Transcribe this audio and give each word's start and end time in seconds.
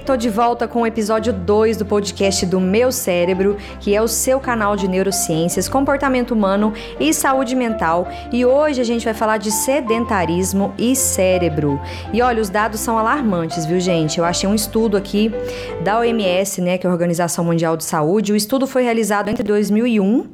tô 0.00 0.16
de 0.16 0.28
volta 0.28 0.66
com 0.66 0.82
o 0.82 0.86
episódio 0.86 1.32
2 1.32 1.76
do 1.76 1.86
podcast 1.86 2.44
do 2.44 2.60
Meu 2.60 2.90
Cérebro, 2.90 3.56
que 3.78 3.94
é 3.94 4.02
o 4.02 4.08
seu 4.08 4.40
canal 4.40 4.74
de 4.76 4.88
neurociências, 4.88 5.68
comportamento 5.68 6.32
humano 6.32 6.72
e 6.98 7.14
saúde 7.14 7.54
mental. 7.54 8.08
E 8.32 8.44
hoje 8.44 8.80
a 8.80 8.84
gente 8.84 9.04
vai 9.04 9.14
falar 9.14 9.38
de 9.38 9.50
sedentarismo 9.52 10.74
e 10.76 10.96
cérebro. 10.96 11.80
E 12.12 12.20
olha, 12.20 12.42
os 12.42 12.50
dados 12.50 12.80
são 12.80 12.98
alarmantes, 12.98 13.64
viu, 13.64 13.78
gente? 13.78 14.18
Eu 14.18 14.24
achei 14.24 14.48
um 14.48 14.54
estudo 14.54 14.96
aqui 14.96 15.32
da 15.84 15.98
OMS, 15.98 16.60
né, 16.60 16.76
que 16.76 16.86
é 16.86 16.90
a 16.90 16.92
Organização 16.92 17.44
Mundial 17.44 17.76
de 17.76 17.84
Saúde. 17.84 18.32
O 18.32 18.36
estudo 18.36 18.66
foi 18.66 18.82
realizado 18.82 19.28
entre 19.28 19.44
2001 19.44 20.26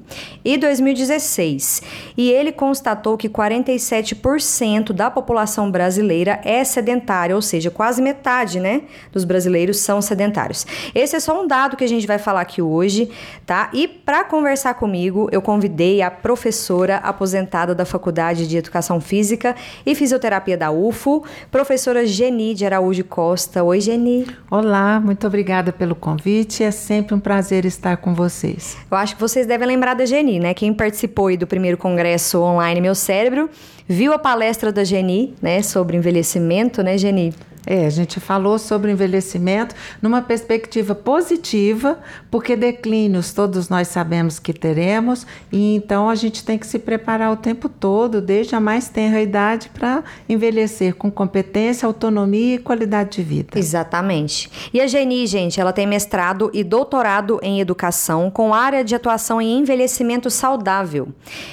e 0.44 0.56
2016. 0.56 1.82
E 2.16 2.30
ele 2.30 2.50
constatou 2.50 3.16
que 3.16 3.28
47% 3.28 4.92
da 4.92 5.10
população 5.10 5.70
brasileira 5.70 6.40
é 6.44 6.64
sedentária, 6.64 7.36
ou 7.36 7.42
seja, 7.42 7.70
quase 7.70 8.00
metade, 8.00 8.58
né? 8.58 8.82
dos 9.12 9.24
brasileiros 9.24 9.49
são 9.78 10.02
sedentários. 10.02 10.66
Esse 10.94 11.16
é 11.16 11.20
só 11.20 11.42
um 11.42 11.46
dado 11.46 11.76
que 11.76 11.84
a 11.84 11.88
gente 11.88 12.06
vai 12.06 12.18
falar 12.18 12.40
aqui 12.40 12.60
hoje, 12.60 13.10
tá? 13.46 13.70
E 13.72 13.88
para 13.88 14.24
conversar 14.24 14.74
comigo, 14.74 15.28
eu 15.32 15.40
convidei 15.40 16.02
a 16.02 16.10
professora 16.10 16.96
aposentada 16.96 17.74
da 17.74 17.84
Faculdade 17.84 18.46
de 18.46 18.56
Educação 18.56 19.00
Física 19.00 19.56
e 19.86 19.94
Fisioterapia 19.94 20.56
da 20.56 20.70
UFO, 20.70 21.24
professora 21.50 22.06
Geni 22.06 22.54
de 22.54 22.66
Araújo 22.66 23.04
Costa. 23.04 23.62
Oi, 23.62 23.80
Geni. 23.80 24.26
Olá, 24.50 25.00
muito 25.00 25.26
obrigada 25.26 25.72
pelo 25.72 25.94
convite. 25.94 26.62
É 26.62 26.70
sempre 26.70 27.14
um 27.14 27.20
prazer 27.20 27.64
estar 27.64 27.96
com 27.96 28.14
vocês. 28.14 28.76
Eu 28.90 28.96
acho 28.96 29.14
que 29.14 29.20
vocês 29.20 29.46
devem 29.46 29.66
lembrar 29.66 29.94
da 29.94 30.04
Geni, 30.04 30.38
né? 30.38 30.54
Quem 30.54 30.72
participou 30.72 31.30
do 31.36 31.46
primeiro 31.46 31.76
congresso 31.76 32.40
online 32.40 32.80
Meu 32.80 32.94
Cérebro, 32.94 33.48
viu 33.90 34.12
a 34.12 34.18
palestra 34.18 34.70
da 34.70 34.84
Geni, 34.84 35.34
né, 35.42 35.62
sobre 35.62 35.96
envelhecimento, 35.96 36.80
né, 36.80 36.96
Geni? 36.96 37.34
É, 37.66 37.84
a 37.84 37.90
gente 37.90 38.18
falou 38.18 38.58
sobre 38.58 38.90
envelhecimento 38.90 39.74
numa 40.00 40.22
perspectiva 40.22 40.94
positiva, 40.94 41.98
porque 42.30 42.56
declínios 42.56 43.34
todos 43.34 43.68
nós 43.68 43.88
sabemos 43.88 44.38
que 44.38 44.54
teremos, 44.54 45.26
e 45.52 45.74
então 45.74 46.08
a 46.08 46.14
gente 46.14 46.42
tem 46.42 46.56
que 46.56 46.66
se 46.66 46.78
preparar 46.78 47.30
o 47.30 47.36
tempo 47.36 47.68
todo, 47.68 48.22
desde 48.22 48.54
a 48.54 48.60
mais 48.60 48.88
tenra 48.88 49.20
idade, 49.20 49.70
para 49.74 50.02
envelhecer 50.26 50.94
com 50.94 51.10
competência, 51.10 51.86
autonomia 51.86 52.54
e 52.54 52.58
qualidade 52.58 53.18
de 53.18 53.22
vida. 53.22 53.58
Exatamente. 53.58 54.50
E 54.72 54.80
a 54.80 54.86
Geni, 54.86 55.26
gente, 55.26 55.60
ela 55.60 55.72
tem 55.72 55.86
mestrado 55.86 56.50
e 56.54 56.64
doutorado 56.64 57.38
em 57.42 57.60
educação 57.60 58.30
com 58.30 58.54
área 58.54 58.82
de 58.82 58.94
atuação 58.94 59.40
em 59.40 59.58
envelhecimento 59.58 60.30
saudável. 60.30 61.08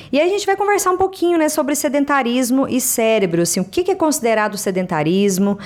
E 0.10 0.20
aí 0.20 0.28
a 0.28 0.32
gente 0.32 0.46
vai 0.46 0.56
conversar 0.56 0.92
um 0.92 0.98
pouquinho 0.98 1.38
né, 1.38 1.50
sobre 1.50 1.76
sedentarismo 1.76 2.27
e 2.28 2.82
cérebro, 2.82 3.42
assim, 3.42 3.60
o 3.60 3.66
que 3.66 3.90
é 3.90 3.96
considerado 3.96 4.58
sedentarismo. 4.58 5.58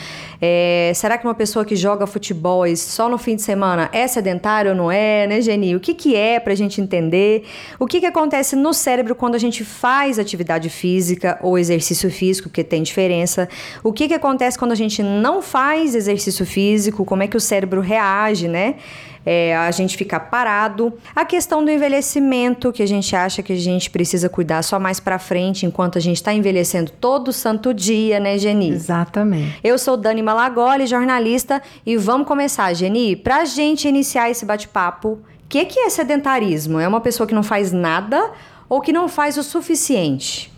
É, 0.41 0.91
será 0.95 1.17
que 1.17 1.25
uma 1.25 1.33
pessoa 1.33 1.65
que 1.65 1.75
joga 1.75 2.07
futebol 2.07 2.63
só 2.75 3.09
no 3.09 3.17
fim 3.17 3.35
de 3.35 3.41
semana 3.41 3.89
é 3.91 4.07
sedentário 4.07 4.71
ou 4.71 4.77
não 4.77 4.91
é, 4.91 5.27
né, 5.27 5.41
Geni? 5.41 5.75
O 5.75 5.79
que, 5.79 5.93
que 5.93 6.15
é 6.15 6.39
para 6.39 6.53
a 6.53 6.55
gente 6.55 6.79
entender? 6.79 7.43
O 7.79 7.85
que, 7.85 7.99
que 7.99 8.05
acontece 8.05 8.55
no 8.55 8.73
cérebro 8.73 9.15
quando 9.15 9.35
a 9.35 9.39
gente 9.39 9.63
faz 9.63 10.19
atividade 10.19 10.69
física 10.69 11.37
ou 11.41 11.57
exercício 11.57 12.09
físico, 12.09 12.49
que 12.49 12.63
tem 12.63 12.83
diferença? 12.83 13.49
O 13.83 13.91
que, 13.91 14.07
que 14.07 14.13
acontece 14.13 14.57
quando 14.57 14.71
a 14.71 14.75
gente 14.75 15.01
não 15.03 15.41
faz 15.41 15.95
exercício 15.95 16.45
físico? 16.45 17.05
Como 17.05 17.23
é 17.23 17.27
que 17.27 17.37
o 17.37 17.41
cérebro 17.41 17.81
reage, 17.81 18.47
né? 18.47 18.75
É, 19.25 19.55
a 19.55 19.69
gente 19.71 19.97
ficar 19.97 20.19
parado. 20.21 20.93
A 21.15 21.25
questão 21.25 21.63
do 21.63 21.71
envelhecimento, 21.71 22.71
que 22.71 22.81
a 22.81 22.85
gente 22.85 23.15
acha 23.15 23.43
que 23.43 23.53
a 23.53 23.57
gente 23.57 23.89
precisa 23.89 24.29
cuidar 24.29 24.63
só 24.63 24.79
mais 24.79 24.99
para 24.99 25.19
frente, 25.19 25.65
enquanto 25.65 25.97
a 25.97 26.01
gente 26.01 26.17
está 26.17 26.33
envelhecendo 26.33 26.91
todo 26.91 27.31
santo 27.31 27.73
dia, 27.73 28.19
né, 28.19 28.37
Geni? 28.37 28.69
Exatamente. 28.69 29.59
Eu 29.63 29.77
sou 29.77 29.97
Dani 29.97 30.21
Malagoli, 30.21 30.85
jornalista, 30.87 31.61
e 31.85 31.97
vamos 31.97 32.27
começar, 32.27 32.73
Geni. 32.73 33.15
Para 33.15 33.37
a 33.37 33.45
gente 33.45 33.87
iniciar 33.87 34.29
esse 34.29 34.45
bate-papo, 34.45 35.09
o 35.09 35.19
que, 35.47 35.65
que 35.65 35.79
é 35.79 35.89
sedentarismo? 35.89 36.79
É 36.79 36.87
uma 36.87 37.01
pessoa 37.01 37.27
que 37.27 37.33
não 37.33 37.43
faz 37.43 37.71
nada 37.71 38.31
ou 38.67 38.79
que 38.81 38.93
não 38.93 39.07
faz 39.09 39.37
o 39.37 39.43
suficiente? 39.43 40.51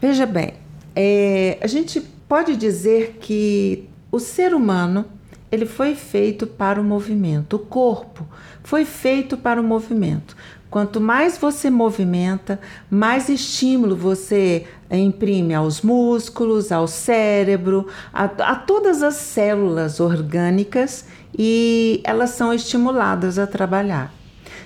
Veja 0.00 0.26
bem, 0.26 0.54
é, 0.94 1.58
a 1.60 1.66
gente 1.66 2.00
pode 2.28 2.54
dizer 2.56 3.16
que 3.20 3.88
o 4.12 4.18
ser 4.18 4.54
humano 4.54 5.06
ele 5.50 5.66
foi 5.66 5.94
feito 5.94 6.46
para 6.46 6.80
o 6.80 6.84
movimento. 6.84 7.56
O 7.56 7.58
corpo 7.58 8.26
foi 8.62 8.84
feito 8.84 9.36
para 9.36 9.60
o 9.60 9.64
movimento. 9.64 10.36
Quanto 10.70 11.00
mais 11.00 11.38
você 11.38 11.70
movimenta, 11.70 12.60
mais 12.90 13.30
estímulo 13.30 13.96
você 13.96 14.66
imprime 14.90 15.54
aos 15.54 15.80
músculos, 15.80 16.70
ao 16.70 16.86
cérebro, 16.86 17.86
a, 18.12 18.24
a 18.24 18.54
todas 18.54 19.02
as 19.02 19.14
células 19.14 19.98
orgânicas 19.98 21.06
e 21.36 22.02
elas 22.04 22.30
são 22.30 22.52
estimuladas 22.52 23.38
a 23.38 23.46
trabalhar. 23.46 24.12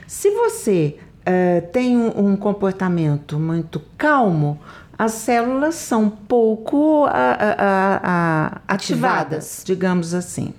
Se 0.07 0.31
você 0.31 0.97
uh, 1.21 1.67
tem 1.71 1.97
um, 1.97 2.31
um 2.31 2.37
comportamento 2.37 3.39
muito 3.39 3.81
calmo, 3.97 4.59
as 4.99 5.13
células 5.13 5.77
são 5.77 6.11
pouco 6.11 7.07
ativadas, 7.07 8.63
ativadas, 8.69 9.63
digamos 9.65 10.15
assim. 10.15 10.53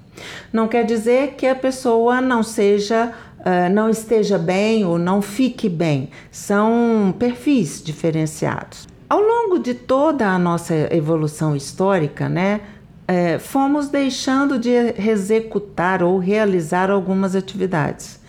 Não 0.52 0.68
quer 0.68 0.86
dizer 0.86 1.34
que 1.36 1.48
a 1.48 1.56
pessoa 1.56 2.22
não 2.22 2.44
seja, 2.44 3.12
uh, 3.40 3.74
não 3.74 3.90
esteja 3.90 4.38
bem 4.38 4.86
ou 4.86 4.98
não 4.98 5.22
fique 5.22 5.68
bem. 5.68 6.10
São 6.32 7.14
perfis 7.18 7.82
diferenciados. 7.84 8.88
Ao 9.10 9.20
longo 9.20 9.60
de 9.60 9.74
toda 9.74 10.28
a 10.28 10.40
nossa 10.40 10.74
evolução 10.92 11.56
histórica, 11.56 12.28
né, 12.30 12.62
é, 13.08 13.38
fomos 13.38 13.90
deixando 13.90 14.58
de 14.58 14.70
executar 14.70 16.02
ou 16.02 16.18
realizar 16.18 16.90
algumas 16.90 17.36
atividades. 17.36 18.20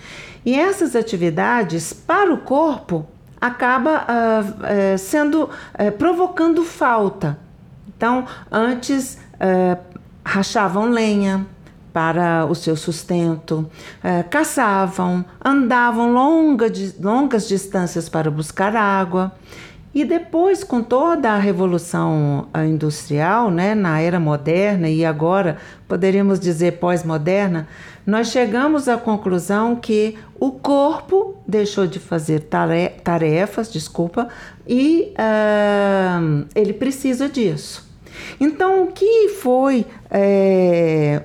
E 0.44 0.58
essas 0.58 0.94
atividades, 0.96 1.92
para 1.92 2.32
o 2.34 2.38
corpo, 2.38 3.06
acaba 3.40 4.04
uh, 4.04 4.98
sendo 4.98 5.48
provocando 5.98 6.62
falta. 6.64 7.38
Então, 7.96 8.26
antes 8.50 9.18
rachavam 10.24 10.90
lenha, 10.90 11.46
para 11.94 12.44
o 12.44 12.56
seu 12.56 12.74
sustento, 12.74 13.70
é, 14.02 14.24
caçavam, 14.24 15.24
andavam 15.42 16.12
longa, 16.12 16.66
longas 17.00 17.46
distâncias 17.46 18.08
para 18.08 18.32
buscar 18.32 18.74
água. 18.74 19.32
E 19.94 20.04
depois, 20.04 20.64
com 20.64 20.82
toda 20.82 21.30
a 21.30 21.38
revolução 21.38 22.48
industrial, 22.68 23.48
né, 23.48 23.76
na 23.76 24.00
era 24.00 24.18
moderna 24.18 24.88
e 24.88 25.04
agora 25.04 25.56
poderíamos 25.86 26.40
dizer 26.40 26.80
pós-moderna, 26.80 27.68
nós 28.04 28.26
chegamos 28.26 28.88
à 28.88 28.96
conclusão 28.96 29.76
que 29.76 30.18
o 30.40 30.50
corpo 30.50 31.36
deixou 31.46 31.86
de 31.86 32.00
fazer 32.00 32.48
tarefas, 33.04 33.72
desculpa, 33.72 34.28
e 34.66 35.12
uh, 35.12 36.44
ele 36.56 36.72
precisa 36.72 37.28
disso. 37.28 37.88
Então, 38.40 38.82
o 38.82 38.86
que 38.88 39.28
foi 39.28 39.86
é, 40.10 41.22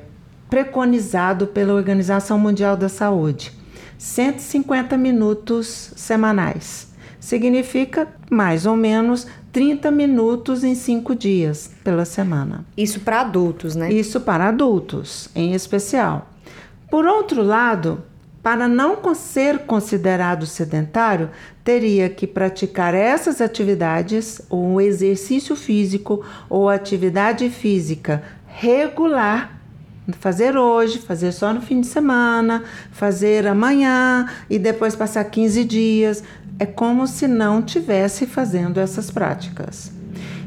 preconizado 0.49 1.47
pela 1.47 1.73
Organização 1.73 2.39
Mundial 2.39 2.75
da 2.75 2.89
Saúde. 2.89 3.53
150 3.97 4.97
minutos 4.97 5.91
semanais. 5.95 6.87
Significa 7.19 8.07
mais 8.31 8.65
ou 8.65 8.75
menos 8.75 9.27
30 9.51 9.91
minutos 9.91 10.63
em 10.63 10.73
5 10.73 11.15
dias 11.15 11.71
pela 11.83 12.05
semana. 12.05 12.65
Isso 12.77 13.01
para 13.01 13.21
adultos, 13.21 13.75
né? 13.75 13.91
Isso 13.91 14.21
para 14.21 14.47
adultos, 14.47 15.29
em 15.35 15.53
especial. 15.53 16.29
Por 16.89 17.05
outro 17.05 17.43
lado, 17.43 18.01
para 18.41 18.67
não 18.67 18.97
ser 19.13 19.59
considerado 19.59 20.45
sedentário, 20.45 21.29
teria 21.63 22.09
que 22.09 22.25
praticar 22.25 22.93
essas 22.93 23.41
atividades, 23.41 24.41
ou 24.49 24.79
exercício 24.79 25.55
físico, 25.55 26.23
ou 26.49 26.69
atividade 26.69 27.49
física 27.49 28.23
regular 28.47 29.58
fazer 30.17 30.57
hoje, 30.57 30.99
fazer 30.99 31.31
só 31.31 31.53
no 31.53 31.61
fim 31.61 31.81
de 31.81 31.87
semana, 31.87 32.63
fazer 32.91 33.47
amanhã 33.47 34.27
e 34.49 34.57
depois 34.57 34.95
passar 34.95 35.23
15 35.23 35.63
dias. 35.63 36.23
É 36.57 36.65
como 36.65 37.07
se 37.07 37.27
não 37.27 37.61
tivesse 37.61 38.25
fazendo 38.25 38.79
essas 38.79 39.09
práticas. 39.09 39.91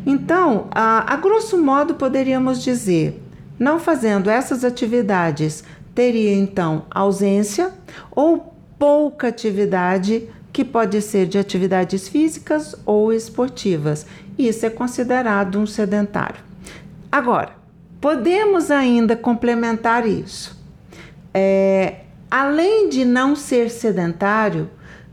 Então, 0.05 0.67
a, 0.71 1.15
a 1.15 1.17
grosso 1.17 1.57
modo, 1.57 1.95
poderíamos 1.95 2.63
dizer, 2.63 3.23
não 3.59 3.79
fazendo 3.79 4.29
essas 4.29 4.65
atividades, 4.65 5.63
teria 5.95 6.35
então 6.35 6.87
ausência 6.91 7.71
ou 8.11 8.55
pouca 8.79 9.29
atividade 9.29 10.29
que 10.53 10.65
pode 10.65 11.01
ser 11.01 11.27
de 11.27 11.39
atividades 11.39 12.09
físicas 12.09 12.75
ou 12.85 13.13
esportivas. 13.13 14.05
Isso 14.37 14.67
é 14.67 14.71
considerado 14.71 15.59
um 15.59 15.67
sedentário. 15.67 16.43
Agora, 17.11 17.62
Podemos 18.03 18.69
ainda 18.69 19.15
complementar 19.15 20.09
isso. 20.09 20.61
É, 21.33 22.01
além 22.29 22.89
de 22.89 23.05
não 23.05 23.37
ser 23.37 23.71
sedentário, 23.71 24.69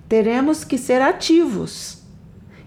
teremos 0.08 0.64
que 0.64 0.76
ser 0.76 1.00
ativos. 1.00 1.99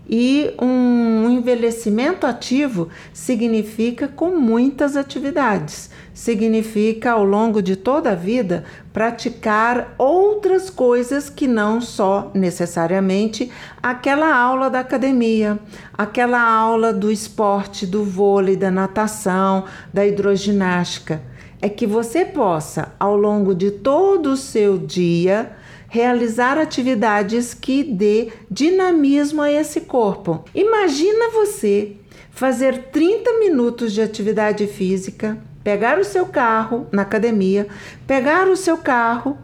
E 0.09 0.53
um 0.61 1.31
envelhecimento 1.31 2.27
ativo 2.27 2.89
significa 3.13 4.09
com 4.09 4.37
muitas 4.37 4.97
atividades, 4.97 5.91
significa 6.13 7.13
ao 7.13 7.25
longo 7.25 7.63
de 7.63 7.77
toda 7.77 8.11
a 8.11 8.15
vida 8.15 8.65
praticar 8.93 9.95
outras 9.97 10.69
coisas 10.69 11.31
que 11.31 11.47
não 11.47 11.81
só 11.81 12.31
necessariamente 12.35 13.51
aquela 13.81 14.35
aula 14.37 14.69
da 14.69 14.81
academia, 14.81 15.59
aquela 15.97 16.43
aula 16.43 16.93
do 16.93 17.11
esporte, 17.11 17.87
do 17.87 18.05
vôlei, 18.05 18.57
da 18.57 18.71
natação, 18.71 19.65
da 19.95 20.05
hidroginástica. 20.05 21.23
É 21.61 21.69
que 21.69 21.87
você 21.87 22.25
possa, 22.25 22.93
ao 22.99 23.17
longo 23.17 23.55
de 23.55 23.71
todo 23.71 24.33
o 24.33 24.37
seu 24.37 24.77
dia, 24.77 25.53
realizar 25.93 26.57
atividades 26.57 27.53
que 27.53 27.85
dê 27.85 28.33
dinamismo 28.51 29.43
a 29.43 29.53
esse 29.53 29.83
corpo. 29.83 30.43
Imagina 30.55 31.31
você 31.31 31.97
fazer 32.31 32.85
30 32.85 33.39
minutos 33.39 33.93
de 33.93 34.01
atividade 34.01 34.67
física, 34.67 35.37
pegar 35.63 35.99
o 35.99 36.05
seu 36.05 36.25
carro 36.25 36.87
na 36.91 37.03
academia, 37.03 37.69
pegar 38.07 38.49
o 38.49 38.57
seu 38.57 38.79
carro, 38.79 39.37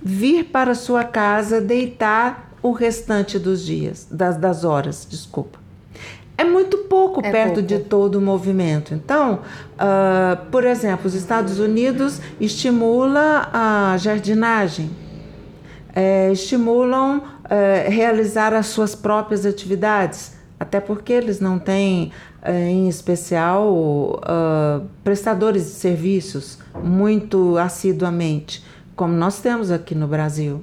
vir 0.00 0.44
para 0.44 0.70
a 0.70 0.74
sua 0.76 1.02
casa, 1.02 1.60
deitar 1.60 2.52
o 2.62 2.70
restante 2.70 3.36
dos 3.36 3.66
dias, 3.66 4.06
das, 4.08 4.36
das 4.36 4.62
horas, 4.62 5.04
desculpa. 5.10 5.58
É 6.38 6.44
muito 6.44 6.78
pouco 6.84 7.20
é 7.20 7.32
perto 7.32 7.54
pouco. 7.54 7.62
de 7.66 7.80
todo 7.80 8.14
o 8.14 8.22
movimento. 8.22 8.94
Então, 8.94 9.40
uh, 9.74 10.50
por 10.52 10.62
exemplo, 10.62 11.08
os 11.08 11.14
Estados 11.14 11.58
Unidos 11.58 12.20
estimula 12.40 13.50
a 13.52 13.96
jardinagem 13.98 14.88
é, 15.96 16.30
estimulam 16.30 17.22
é, 17.48 17.88
realizar 17.88 18.52
as 18.52 18.66
suas 18.66 18.94
próprias 18.94 19.46
atividades, 19.46 20.34
até 20.60 20.78
porque 20.78 21.10
eles 21.10 21.40
não 21.40 21.58
têm, 21.58 22.12
é, 22.42 22.68
em 22.68 22.86
especial, 22.86 24.20
uh, 24.22 24.86
prestadores 25.02 25.64
de 25.64 25.70
serviços 25.70 26.58
muito 26.82 27.56
assiduamente, 27.56 28.62
como 28.94 29.14
nós 29.14 29.40
temos 29.40 29.70
aqui 29.70 29.94
no 29.94 30.06
Brasil. 30.06 30.62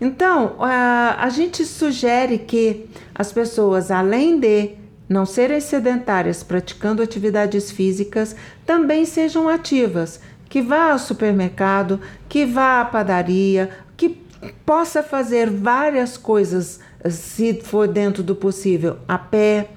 Então, 0.00 0.56
uh, 0.58 1.14
a 1.18 1.28
gente 1.28 1.64
sugere 1.66 2.38
que 2.38 2.86
as 3.14 3.32
pessoas, 3.32 3.90
além 3.90 4.40
de 4.40 4.70
não 5.06 5.26
serem 5.26 5.60
sedentárias 5.60 6.42
praticando 6.42 7.02
atividades 7.02 7.70
físicas, 7.70 8.34
também 8.64 9.04
sejam 9.04 9.48
ativas, 9.48 10.20
que 10.48 10.60
vá 10.60 10.92
ao 10.92 10.98
supermercado, 10.98 12.00
que 12.28 12.44
vá 12.44 12.80
à 12.80 12.84
padaria, 12.84 13.70
possa 14.64 15.02
fazer 15.02 15.50
várias 15.50 16.16
coisas, 16.16 16.80
se 17.08 17.54
for 17.62 17.88
dentro 17.88 18.22
do 18.22 18.34
possível, 18.34 18.98
a 19.06 19.18
pé, 19.18 19.68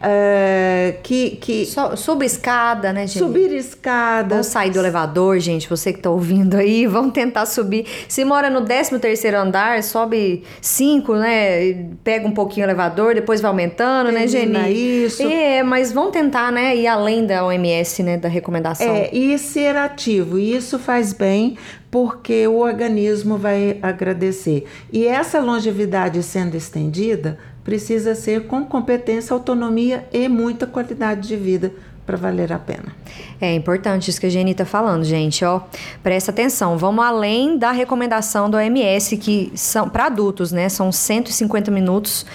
Uh, 0.00 0.98
que, 1.02 1.32
que 1.32 1.66
so, 1.66 1.94
subir 1.94 2.24
escada, 2.24 2.90
né, 2.90 3.06
gente? 3.06 3.18
Subir 3.18 3.52
escada. 3.52 4.36
Vamos 4.36 4.46
sair 4.46 4.70
do 4.70 4.78
elevador, 4.78 5.38
gente. 5.38 5.68
Você 5.68 5.92
que 5.92 5.98
está 5.98 6.08
ouvindo 6.08 6.56
aí, 6.56 6.86
vamos 6.88 7.12
tentar 7.12 7.44
subir. 7.44 7.84
Se 8.08 8.24
mora 8.24 8.48
no 8.48 8.62
13 8.62 8.98
terceiro 8.98 9.36
andar, 9.36 9.82
sobe 9.82 10.42
cinco, 10.62 11.14
né? 11.16 11.86
Pega 12.02 12.26
um 12.26 12.32
pouquinho 12.32 12.64
o 12.64 12.70
elevador, 12.70 13.14
depois 13.14 13.42
vai 13.42 13.50
aumentando, 13.50 14.10
né, 14.10 14.26
Termina 14.26 14.60
né, 14.60 14.68
Geni? 14.68 15.04
Isso. 15.04 15.22
É, 15.22 15.62
mas 15.62 15.92
vamos 15.92 16.12
tentar, 16.12 16.50
né? 16.50 16.74
Ir 16.74 16.86
além 16.86 17.26
da 17.26 17.44
OMS, 17.44 18.02
né? 18.02 18.16
Da 18.16 18.28
recomendação. 18.28 18.86
É, 18.86 19.14
e 19.14 19.36
ser 19.36 19.76
ativo. 19.76 20.38
E 20.38 20.56
isso 20.56 20.78
faz 20.78 21.12
bem 21.12 21.58
porque 21.90 22.46
o 22.46 22.58
organismo 22.58 23.36
vai 23.36 23.78
agradecer. 23.82 24.64
E 24.92 25.06
essa 25.06 25.40
longevidade 25.40 26.22
sendo 26.22 26.56
estendida 26.56 27.36
precisa 27.64 28.14
ser 28.14 28.46
com 28.46 28.64
competência, 28.64 29.34
autonomia 29.34 30.06
e 30.12 30.28
muita 30.28 30.66
qualidade 30.66 31.28
de 31.28 31.36
vida 31.36 31.72
para 32.06 32.16
valer 32.16 32.52
a 32.52 32.58
pena. 32.58 32.94
É 33.40 33.54
importante 33.54 34.10
isso 34.10 34.20
que 34.20 34.26
a 34.26 34.30
Geni 34.30 34.50
está 34.50 34.64
falando, 34.64 35.04
gente, 35.04 35.44
ó. 35.44 35.60
Presta 36.02 36.30
atenção, 36.30 36.76
vamos 36.76 37.04
além 37.04 37.56
da 37.56 37.70
recomendação 37.70 38.50
do 38.50 38.56
OMS 38.56 39.16
que 39.16 39.52
são 39.54 39.88
para 39.88 40.06
adultos, 40.06 40.50
né? 40.50 40.68
São 40.68 40.90
150 40.90 41.70
minutos 41.70 42.26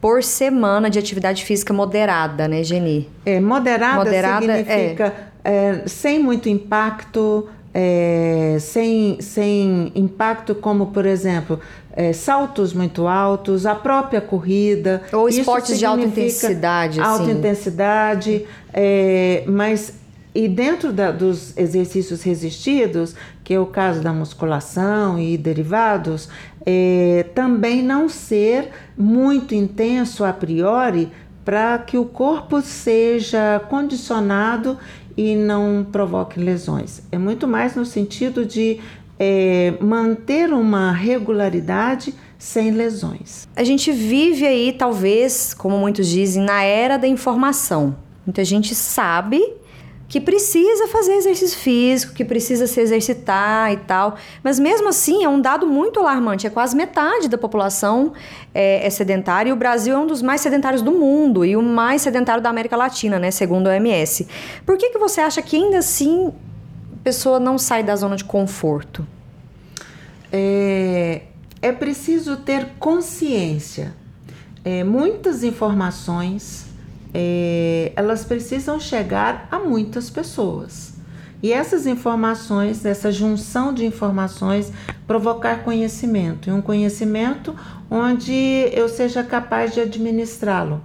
por 0.00 0.22
semana 0.22 0.90
de 0.90 0.98
atividade 0.98 1.44
física 1.44 1.72
moderada, 1.72 2.48
né, 2.48 2.62
Geni? 2.62 3.08
É, 3.24 3.40
moderada, 3.40 3.96
moderada 3.96 4.56
significa 4.56 5.04
é... 5.06 5.32
É, 5.44 5.82
sem 5.86 6.22
muito 6.22 6.48
impacto, 6.48 7.48
é, 7.74 8.56
sem, 8.60 9.20
sem 9.20 9.92
impacto, 9.94 10.54
como 10.54 10.86
por 10.86 11.06
exemplo, 11.06 11.58
é, 11.94 12.12
saltos 12.12 12.72
muito 12.72 13.06
altos, 13.06 13.66
a 13.66 13.74
própria 13.74 14.20
corrida. 14.20 15.02
Ou 15.12 15.28
esportes 15.28 15.78
de 15.78 15.84
alta 15.84 16.04
intensidade. 16.04 17.00
Alta 17.00 17.24
assim. 17.24 17.32
intensidade, 17.32 18.46
é, 18.72 19.44
mas 19.46 19.94
e 20.34 20.48
dentro 20.48 20.92
da, 20.92 21.10
dos 21.10 21.56
exercícios 21.58 22.22
resistidos, 22.22 23.14
que 23.44 23.52
é 23.52 23.60
o 23.60 23.66
caso 23.66 24.00
da 24.00 24.12
musculação 24.12 25.18
e 25.18 25.36
derivados, 25.36 26.28
é, 26.64 27.26
também 27.34 27.82
não 27.82 28.08
ser 28.08 28.70
muito 28.96 29.54
intenso 29.54 30.24
a 30.24 30.32
priori 30.32 31.10
para 31.44 31.78
que 31.78 31.98
o 31.98 32.04
corpo 32.04 32.60
seja 32.62 33.60
condicionado 33.68 34.78
e 35.16 35.36
não 35.36 35.86
provoque 35.90 36.40
lesões. 36.40 37.02
É 37.10 37.18
muito 37.18 37.46
mais 37.46 37.74
no 37.74 37.84
sentido 37.84 38.44
de 38.44 38.80
é, 39.18 39.74
manter 39.80 40.52
uma 40.52 40.92
regularidade 40.92 42.14
sem 42.38 42.72
lesões. 42.72 43.46
A 43.54 43.62
gente 43.62 43.92
vive 43.92 44.46
aí, 44.46 44.72
talvez, 44.72 45.54
como 45.54 45.78
muitos 45.78 46.08
dizem, 46.08 46.42
na 46.42 46.62
era 46.62 46.96
da 46.96 47.06
informação. 47.06 47.96
Muita 48.26 48.44
gente 48.44 48.74
sabe 48.74 49.40
que 50.12 50.20
precisa 50.20 50.88
fazer 50.88 51.14
exercício 51.14 51.58
físico, 51.58 52.12
que 52.12 52.22
precisa 52.22 52.66
se 52.66 52.78
exercitar 52.78 53.72
e 53.72 53.78
tal. 53.78 54.16
Mas 54.44 54.58
mesmo 54.58 54.90
assim 54.90 55.24
é 55.24 55.28
um 55.28 55.40
dado 55.40 55.66
muito 55.66 56.00
alarmante. 56.00 56.46
É 56.46 56.50
quase 56.50 56.76
metade 56.76 57.30
da 57.30 57.38
população 57.38 58.12
é, 58.54 58.86
é, 58.86 58.90
sedentária 58.90 59.48
e 59.48 59.54
o 59.54 59.56
Brasil 59.56 59.94
é 59.94 59.98
um 59.98 60.06
dos 60.06 60.20
mais 60.20 60.42
sedentários 60.42 60.82
do 60.82 60.92
mundo 60.92 61.46
e 61.46 61.56
o 61.56 61.62
mais 61.62 62.02
sedentário 62.02 62.42
da 62.42 62.50
América 62.50 62.76
Latina, 62.76 63.18
né? 63.18 63.30
Segundo 63.30 63.68
a 63.68 63.70
OMS. 63.70 64.28
Por 64.66 64.76
que, 64.76 64.90
que 64.90 64.98
você 64.98 65.22
acha 65.22 65.40
que 65.40 65.56
ainda 65.56 65.78
assim 65.78 66.28
a 66.28 67.02
pessoa 67.02 67.40
não 67.40 67.56
sai 67.56 67.82
da 67.82 67.96
zona 67.96 68.14
de 68.14 68.24
conforto? 68.24 69.06
É, 70.30 71.22
é 71.62 71.72
preciso 71.72 72.36
ter 72.36 72.72
consciência. 72.78 73.94
É, 74.62 74.84
muitas 74.84 75.42
informações 75.42 76.70
é, 77.14 77.92
elas 77.94 78.24
precisam 78.24 78.80
chegar 78.80 79.48
a 79.50 79.58
muitas 79.58 80.08
pessoas. 80.08 80.94
E 81.42 81.52
essas 81.52 81.86
informações, 81.86 82.84
essa 82.84 83.10
junção 83.10 83.74
de 83.74 83.84
informações, 83.84 84.72
provocar 85.06 85.64
conhecimento, 85.64 86.48
e 86.48 86.52
um 86.52 86.62
conhecimento 86.62 87.54
onde 87.90 88.68
eu 88.72 88.88
seja 88.88 89.24
capaz 89.24 89.74
de 89.74 89.80
administrá-lo. 89.80 90.80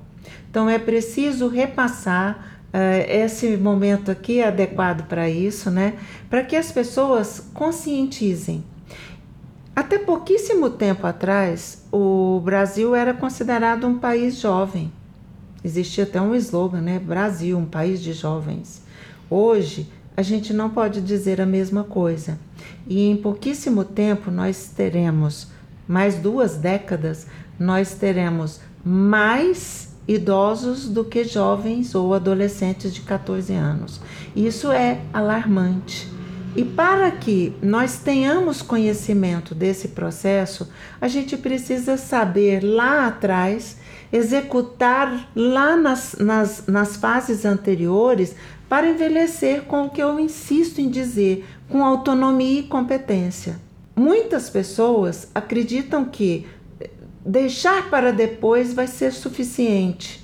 Então 0.50 0.68
é 0.68 0.80
preciso 0.80 1.48
repassar 1.48 2.60
uh, 2.74 3.08
esse 3.08 3.56
momento 3.56 4.10
aqui 4.10 4.40
é 4.40 4.48
adequado 4.48 5.08
para 5.08 5.30
isso, 5.30 5.70
né? 5.70 5.94
Para 6.28 6.44
que 6.44 6.56
as 6.56 6.72
pessoas 6.72 7.48
conscientizem. 7.54 8.64
Até 9.76 10.00
pouquíssimo 10.00 10.72
tempo 10.72 11.06
atrás, 11.06 11.86
o 11.92 12.42
Brasil 12.44 12.96
era 12.96 13.14
considerado 13.14 13.86
um 13.86 14.00
país 14.00 14.40
jovem. 14.40 14.92
Existia 15.64 16.04
até 16.04 16.22
um 16.22 16.36
slogan, 16.36 16.82
né? 16.82 17.00
Brasil, 17.00 17.58
um 17.58 17.66
país 17.66 18.02
de 18.02 18.14
jovens. 18.14 18.82
Hoje, 19.30 19.90
a 20.16 20.22
gente 20.22 20.54
não 20.54 20.70
pode 20.70 21.02
dizer 21.02 21.40
a 21.40 21.46
mesma 21.46 21.84
coisa. 21.84 22.40
E 22.88 23.08
em 23.08 23.18
pouquíssimo 23.18 23.84
tempo 23.84 24.32
nós 24.32 24.72
teremos, 24.76 25.48
mais 25.88 26.16
duas 26.16 26.56
décadas, 26.56 27.28
nós 27.60 27.94
teremos 27.94 28.60
mais 28.84 29.96
idosos 30.08 30.88
do 30.88 31.04
que 31.04 31.24
jovens 31.24 31.94
ou 31.94 32.14
adolescentes 32.14 32.94
de 32.94 33.02
14 33.02 33.54
anos. 33.54 34.00
Isso 34.36 34.72
é 34.72 35.02
alarmante. 35.14 36.08
E 36.56 36.64
para 36.64 37.12
que 37.12 37.54
nós 37.62 38.00
tenhamos 38.00 38.64
conhecimento 38.64 39.54
desse 39.54 39.90
processo, 39.90 40.68
a 41.00 41.08
gente 41.08 41.38
precisa 41.38 41.98
saber 41.98 42.64
lá 42.64 43.06
atrás 43.08 43.78
executar 44.12 45.30
lá 45.36 45.76
nas, 45.76 46.16
nas, 46.20 46.68
nas 46.68 46.96
fases 46.96 47.46
anteriores 47.46 48.36
para 48.70 48.90
envelhecer 48.90 49.64
com 49.64 49.84
o 49.84 49.90
que 49.90 50.02
eu 50.02 50.20
insisto 50.20 50.80
em 50.80 50.90
dizer, 50.90 51.46
com 51.70 51.84
autonomia 51.86 52.60
e 52.60 52.64
competência. 52.64 53.60
Muitas 53.96 54.50
pessoas 54.50 55.30
acreditam 55.34 56.06
que 56.06 56.46
deixar 57.26 57.90
para 57.90 58.12
depois 58.12 58.74
vai 58.74 58.88
ser 58.88 59.12
suficiente. 59.12 60.24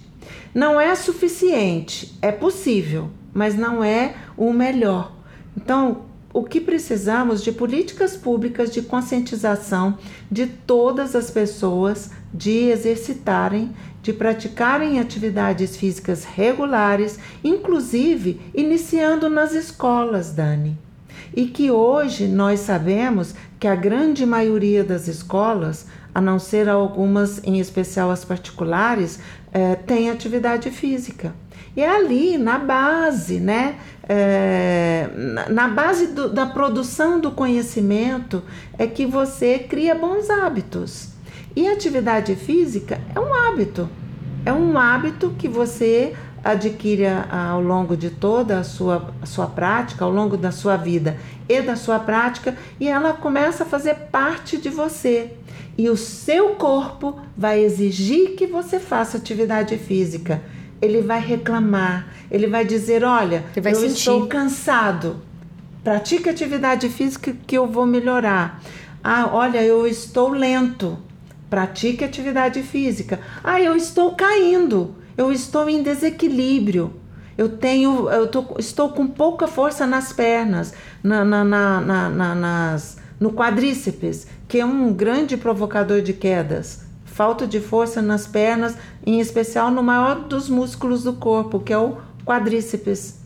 Não 0.53 0.79
é 0.79 0.93
suficiente, 0.95 2.17
é 2.21 2.31
possível, 2.31 3.09
mas 3.33 3.55
não 3.55 3.83
é 3.83 4.15
o 4.37 4.53
melhor. 4.53 5.11
Então, 5.57 6.03
o 6.33 6.43
que 6.43 6.59
precisamos 6.59 7.43
de 7.43 7.51
políticas 7.51 8.15
públicas 8.15 8.71
de 8.71 8.81
conscientização 8.81 9.97
de 10.31 10.47
todas 10.47 11.15
as 11.15 11.29
pessoas 11.29 12.11
de 12.33 12.69
exercitarem, 12.69 13.71
de 14.01 14.11
praticarem 14.11 14.99
atividades 14.99 15.77
físicas 15.77 16.23
regulares, 16.23 17.19
inclusive 17.43 18.41
iniciando 18.53 19.29
nas 19.29 19.53
escolas, 19.53 20.31
Dani. 20.31 20.77
E 21.35 21.45
que 21.45 21.71
hoje 21.71 22.27
nós 22.27 22.59
sabemos 22.59 23.33
que 23.59 23.67
a 23.67 23.75
grande 23.75 24.25
maioria 24.25 24.83
das 24.83 25.07
escolas, 25.07 25.87
a 26.13 26.19
não 26.19 26.37
ser 26.37 26.67
algumas, 26.67 27.41
em 27.43 27.59
especial 27.59 28.11
as 28.11 28.25
particulares, 28.25 29.19
é, 29.51 29.75
tem 29.75 30.09
atividade 30.09 30.69
física. 30.69 31.33
E 31.75 31.81
é 31.81 31.89
ali, 31.89 32.37
na 32.37 32.59
base, 32.59 33.39
né? 33.39 33.77
É, 34.07 35.09
na 35.49 35.67
base 35.69 36.07
do, 36.07 36.29
da 36.29 36.45
produção 36.45 37.19
do 37.19 37.31
conhecimento, 37.31 38.43
é 38.77 38.85
que 38.85 39.05
você 39.05 39.59
cria 39.59 39.95
bons 39.95 40.29
hábitos. 40.29 41.12
E 41.55 41.67
atividade 41.67 42.35
física 42.35 42.99
é 43.13 43.19
um 43.19 43.33
hábito. 43.33 43.89
É 44.45 44.51
um 44.51 44.77
hábito 44.77 45.33
que 45.37 45.47
você 45.47 46.13
adquire 46.43 47.05
ao 47.31 47.61
longo 47.61 47.95
de 47.95 48.09
toda 48.09 48.59
a 48.59 48.63
sua, 48.63 49.13
a 49.21 49.25
sua 49.25 49.47
prática, 49.47 50.03
ao 50.03 50.11
longo 50.11 50.35
da 50.35 50.51
sua 50.51 50.75
vida 50.75 51.17
e 51.47 51.61
da 51.61 51.75
sua 51.75 51.99
prática, 51.99 52.57
e 52.79 52.87
ela 52.87 53.13
começa 53.13 53.63
a 53.63 53.67
fazer 53.67 53.95
parte 54.11 54.57
de 54.57 54.69
você. 54.69 55.31
E 55.77 55.89
o 55.89 55.95
seu 55.95 56.49
corpo 56.55 57.19
vai 57.37 57.63
exigir 57.63 58.35
que 58.35 58.45
você 58.45 58.79
faça 58.79 59.17
atividade 59.17 59.77
física. 59.77 60.41
Ele 60.81 61.01
vai 61.01 61.21
reclamar, 61.21 62.07
ele 62.29 62.47
vai 62.47 62.65
dizer: 62.65 63.03
Olha, 63.03 63.45
vai 63.61 63.71
eu 63.71 63.77
sentir. 63.77 63.97
estou 63.97 64.27
cansado. 64.27 65.21
Pratique 65.83 66.29
atividade 66.29 66.89
física 66.89 67.35
que 67.47 67.57
eu 67.57 67.67
vou 67.67 67.85
melhorar. 67.85 68.61
Ah, 69.03 69.29
olha, 69.31 69.63
eu 69.63 69.87
estou 69.87 70.29
lento. 70.29 70.97
Pratique 71.53 72.03
atividade 72.03 72.63
física. 72.63 73.19
Ah, 73.43 73.61
eu 73.61 73.75
estou 73.75 74.15
caindo 74.15 74.95
eu 75.17 75.31
estou 75.31 75.69
em 75.69 75.83
desequilíbrio. 75.83 76.93
Eu 77.37 77.49
tenho, 77.49 78.09
eu 78.09 78.27
tô, 78.27 78.45
estou 78.59 78.89
com 78.89 79.07
pouca 79.07 79.47
força 79.47 79.87
nas 79.87 80.13
pernas, 80.13 80.73
na, 81.01 81.25
na, 81.25 81.43
na, 81.43 82.09
na, 82.09 82.35
nas, 82.35 82.97
no 83.19 83.33
quadríceps, 83.33 84.27
que 84.47 84.59
é 84.59 84.65
um 84.65 84.93
grande 84.93 85.35
provocador 85.35 86.01
de 86.01 86.13
quedas. 86.13 86.85
Falta 87.05 87.47
de 87.47 87.59
força 87.59 88.01
nas 88.01 88.27
pernas, 88.27 88.75
em 89.05 89.19
especial 89.19 89.71
no 89.71 89.81
maior 89.81 90.21
dos 90.21 90.47
músculos 90.49 91.03
do 91.03 91.13
corpo, 91.13 91.59
que 91.59 91.73
é 91.73 91.77
o 91.77 91.97
quadríceps. 92.23 93.19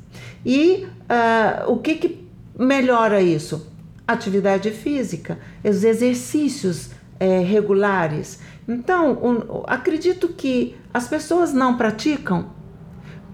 E 0.46 0.86
uh, 0.86 1.72
o 1.72 1.80
que, 1.80 1.96
que 1.96 2.28
melhora 2.58 3.22
isso? 3.22 3.68
Atividade 4.08 4.72
física, 4.72 5.38
os 5.64 5.84
exercícios 5.84 6.92
é, 7.20 7.40
regulares. 7.40 8.40
Então, 8.68 9.64
acredito 9.66 10.30
que 10.30 10.76
as 10.94 11.08
pessoas 11.08 11.54
não 11.54 11.78
praticam 11.78 12.48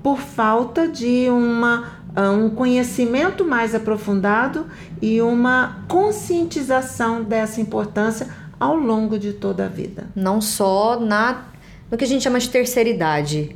por 0.04 0.20
falta 0.20 0.88
de 0.88 1.30
uma, 1.30 1.94
ah, 2.16 2.32
um 2.32 2.50
conhecimento 2.50 3.46
mais 3.46 3.74
aprofundado 3.74 4.68
e 5.02 5.22
uma 5.22 5.84
conscientização 5.88 7.24
dessa 7.24 7.62
importância 7.62 8.28
ao 8.60 8.76
longo 8.76 9.18
de 9.18 9.34
toda 9.34 9.66
a 9.66 9.70
vida. 9.70 10.08
Não 10.16 10.42
só 10.42 11.00
na 11.00 11.46
no 11.94 11.98
que 11.98 12.06
a 12.06 12.08
gente 12.08 12.24
chama 12.24 12.40
de 12.40 12.50
terceira 12.50 12.90
idade. 12.90 13.56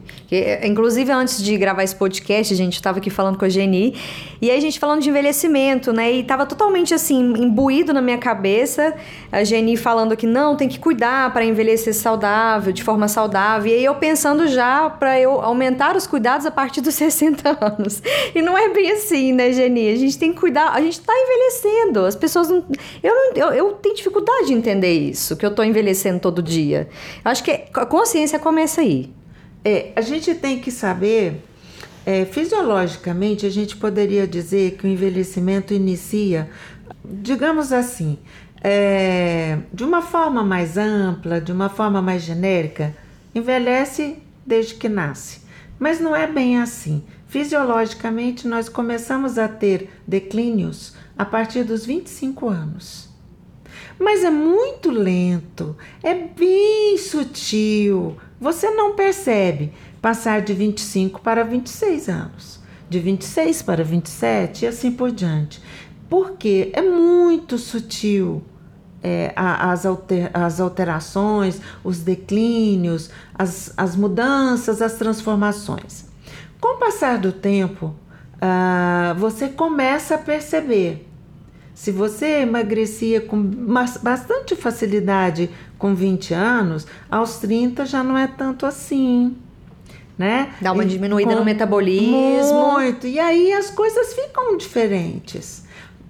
Inclusive, 0.64 1.12
antes 1.12 1.42
de 1.42 1.58
gravar 1.58 1.84
esse 1.84 1.96
podcast, 1.96 2.54
a 2.54 2.58
gente 2.58 2.74
estava 2.74 2.98
aqui 2.98 3.10
falando 3.10 3.38
com 3.38 3.46
a 3.46 3.50
Geni, 3.50 3.96
e 4.42 4.52
aí 4.52 4.58
a 4.58 4.62
gente 4.62 4.78
falando 4.78 5.02
de 5.02 5.10
envelhecimento, 5.10 5.94
né? 5.94 6.12
E 6.12 6.24
tava 6.24 6.46
totalmente 6.46 6.94
assim, 6.94 7.20
imbuído 7.38 7.94
na 7.94 8.02
minha 8.02 8.18
cabeça, 8.18 8.94
a 9.32 9.44
Geni 9.44 9.78
falando 9.78 10.18
que 10.18 10.28
não, 10.28 10.56
tem 10.56 10.68
que 10.68 10.80
cuidar 10.80 11.32
para 11.32 11.46
envelhecer 11.46 11.94
saudável, 11.94 12.74
de 12.74 12.84
forma 12.84 13.08
saudável. 13.08 13.72
E 13.72 13.76
aí 13.76 13.86
eu 13.86 13.96
pensando 13.96 14.48
já 14.48 14.90
para 14.90 15.20
eu 15.20 15.40
aumentar 15.42 15.96
os 15.96 16.06
cuidados 16.06 16.46
a 16.46 16.52
partir 16.52 16.82
dos 16.82 16.96
60 17.08 17.58
anos. 17.62 18.02
E 18.36 18.42
não 18.42 18.58
é 18.58 18.70
bem 18.70 18.92
assim, 18.92 19.32
né, 19.32 19.52
Geni? 19.54 19.90
A 19.90 19.96
gente 19.96 20.18
tem 20.18 20.34
que 20.34 20.40
cuidar, 20.40 20.72
a 20.72 20.82
gente 20.82 21.00
está 21.00 21.14
envelhecendo. 21.14 22.06
As 22.06 22.16
pessoas 22.16 22.50
não. 22.50 22.66
Eu, 23.02 23.14
não, 23.14 23.34
eu, 23.36 23.54
eu 23.54 23.74
tenho 23.74 23.96
dificuldade 23.96 24.48
de 24.48 24.54
entender 24.54 24.92
isso, 24.92 25.38
que 25.38 25.46
eu 25.46 25.50
estou 25.50 25.64
envelhecendo 25.64 26.20
todo 26.20 26.42
dia. 26.42 26.90
Eu 27.24 27.32
acho 27.32 27.44
que 27.44 27.52
a 27.74 27.86
consciência 27.86 28.38
começa 28.40 28.82
aí. 28.82 29.17
É, 29.70 29.92
a 29.98 30.00
gente 30.00 30.34
tem 30.34 30.62
que 30.62 30.72
saber 30.72 31.44
é, 32.06 32.24
fisiologicamente, 32.24 33.46
a 33.46 33.50
gente 33.50 33.76
poderia 33.76 34.26
dizer 34.26 34.78
que 34.78 34.88
o 34.88 34.90
envelhecimento 34.90 35.74
inicia, 35.74 36.50
digamos 37.04 37.74
assim, 37.74 38.18
é, 38.64 39.58
de 39.74 39.84
uma 39.84 40.02
forma 40.02 40.42
mais 40.42 40.78
ampla, 40.78 41.42
de 41.42 41.52
uma 41.52 41.68
forma 41.68 42.02
mais 42.02 42.22
genérica, 42.22 42.96
envelhece 43.36 44.20
desde 44.46 44.76
que 44.76 44.88
nasce. 44.88 45.42
Mas 45.78 46.00
não 46.00 46.16
é 46.16 46.26
bem 46.26 46.62
assim. 46.62 47.04
Fisiologicamente, 47.28 48.48
nós 48.48 48.70
começamos 48.70 49.38
a 49.38 49.50
ter 49.50 49.90
declínios 50.08 50.96
a 51.18 51.26
partir 51.26 51.66
dos 51.66 51.86
25 51.86 52.48
anos. 52.48 53.10
Mas 54.00 54.24
é 54.24 54.30
muito 54.30 54.90
lento, 54.90 55.76
é 56.02 56.14
bem 56.14 56.98
sutil, 56.98 58.16
você 58.40 58.70
não 58.70 58.96
percebe 58.96 59.74
passar 60.02 60.42
de 60.42 60.54
25 60.54 61.22
para 61.22 61.44
26 61.44 62.10
anos, 62.10 62.60
de 62.90 63.00
26 63.00 63.62
para 63.62 63.84
27 63.84 64.66
e 64.66 64.68
assim 64.68 64.92
por 64.92 65.12
diante. 65.12 65.62
Porque 66.10 66.72
é 66.74 66.82
muito 66.82 67.58
sutil 67.58 68.44
é, 69.04 69.34
as, 69.36 69.86
alter, 69.86 70.30
as 70.34 70.60
alterações, 70.60 71.62
os 71.84 72.00
declínios, 72.00 73.10
as, 73.34 73.74
as 73.76 73.96
mudanças, 73.96 74.82
as 74.82 74.94
transformações. 74.94 76.06
Com 76.60 76.76
o 76.76 76.80
passar 76.80 77.18
do 77.18 77.32
tempo, 77.32 77.94
uh, 78.38 79.18
você 79.18 79.50
começa 79.50 80.16
a 80.16 80.18
perceber. 80.18 81.08
Se 81.74 81.92
você 81.92 82.42
emagrecia 82.42 83.22
com 83.22 83.40
bastante 83.40 84.56
facilidade 84.56 85.52
com 85.78 85.94
20 85.94 86.34
anos, 86.34 86.86
aos 87.10 87.38
30 87.38 87.86
já 87.86 88.04
não 88.04 88.18
é 88.18 88.28
tanto 88.28 88.66
assim 88.66 89.36
né? 90.18 90.54
Dá 90.60 90.72
uma 90.72 90.86
diminuída 90.86 91.32
com, 91.32 91.40
no 91.40 91.46
metabolismo. 91.46 92.72
Muito. 92.72 93.06
E 93.06 93.20
aí 93.20 93.54
as 93.54 93.70
coisas 93.70 94.14
ficam 94.14 94.58
diferentes. 94.58 95.64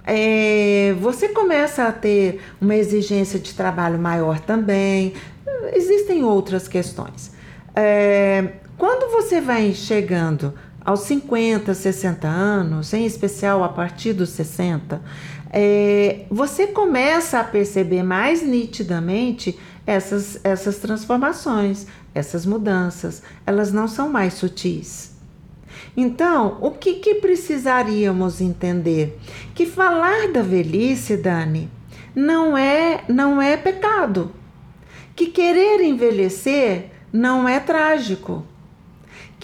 É, 0.05 0.95
você 1.01 1.27
começa 1.27 1.85
a 1.85 1.91
ter 1.91 2.39
uma 2.61 2.75
exigência 2.75 3.37
de 3.37 3.53
trabalho 3.53 3.99
maior 3.99 4.39
também. 4.39 5.13
Existem 5.73 6.23
outras 6.23 6.67
questões. 6.67 7.33
É, 7.75 8.53
quando 8.77 9.11
você 9.11 9.41
vai 9.41 9.73
chegando 9.73 10.53
aos 10.87 11.01
50, 11.01 11.73
60 11.73 12.29
anos, 12.29 12.93
em 12.93 13.05
especial 13.05 13.61
a 13.61 13.67
partir 13.67 14.13
dos 14.13 14.29
60, 14.29 15.01
é, 15.51 16.21
você 16.31 16.67
começa 16.67 17.41
a 17.41 17.43
perceber 17.43 18.03
mais 18.03 18.41
nitidamente 18.41 19.59
essas, 19.85 20.39
essas 20.45 20.77
transformações, 20.77 21.87
essas 22.15 22.45
mudanças, 22.45 23.21
elas 23.45 23.73
não 23.73 23.85
são 23.85 24.07
mais 24.07 24.35
sutis. 24.35 25.13
Então, 25.95 26.57
o 26.61 26.71
que, 26.71 26.93
que 26.93 27.15
precisaríamos 27.15 28.39
entender? 28.39 29.19
Que 29.53 29.65
falar 29.65 30.31
da 30.31 30.41
velhice, 30.41 31.17
Dani, 31.17 31.69
não 32.15 32.57
é, 32.57 33.03
não 33.09 33.41
é 33.41 33.57
pecado. 33.57 34.31
Que 35.13 35.25
querer 35.25 35.83
envelhecer 35.83 36.91
não 37.11 37.45
é 37.45 37.59
trágico. 37.59 38.45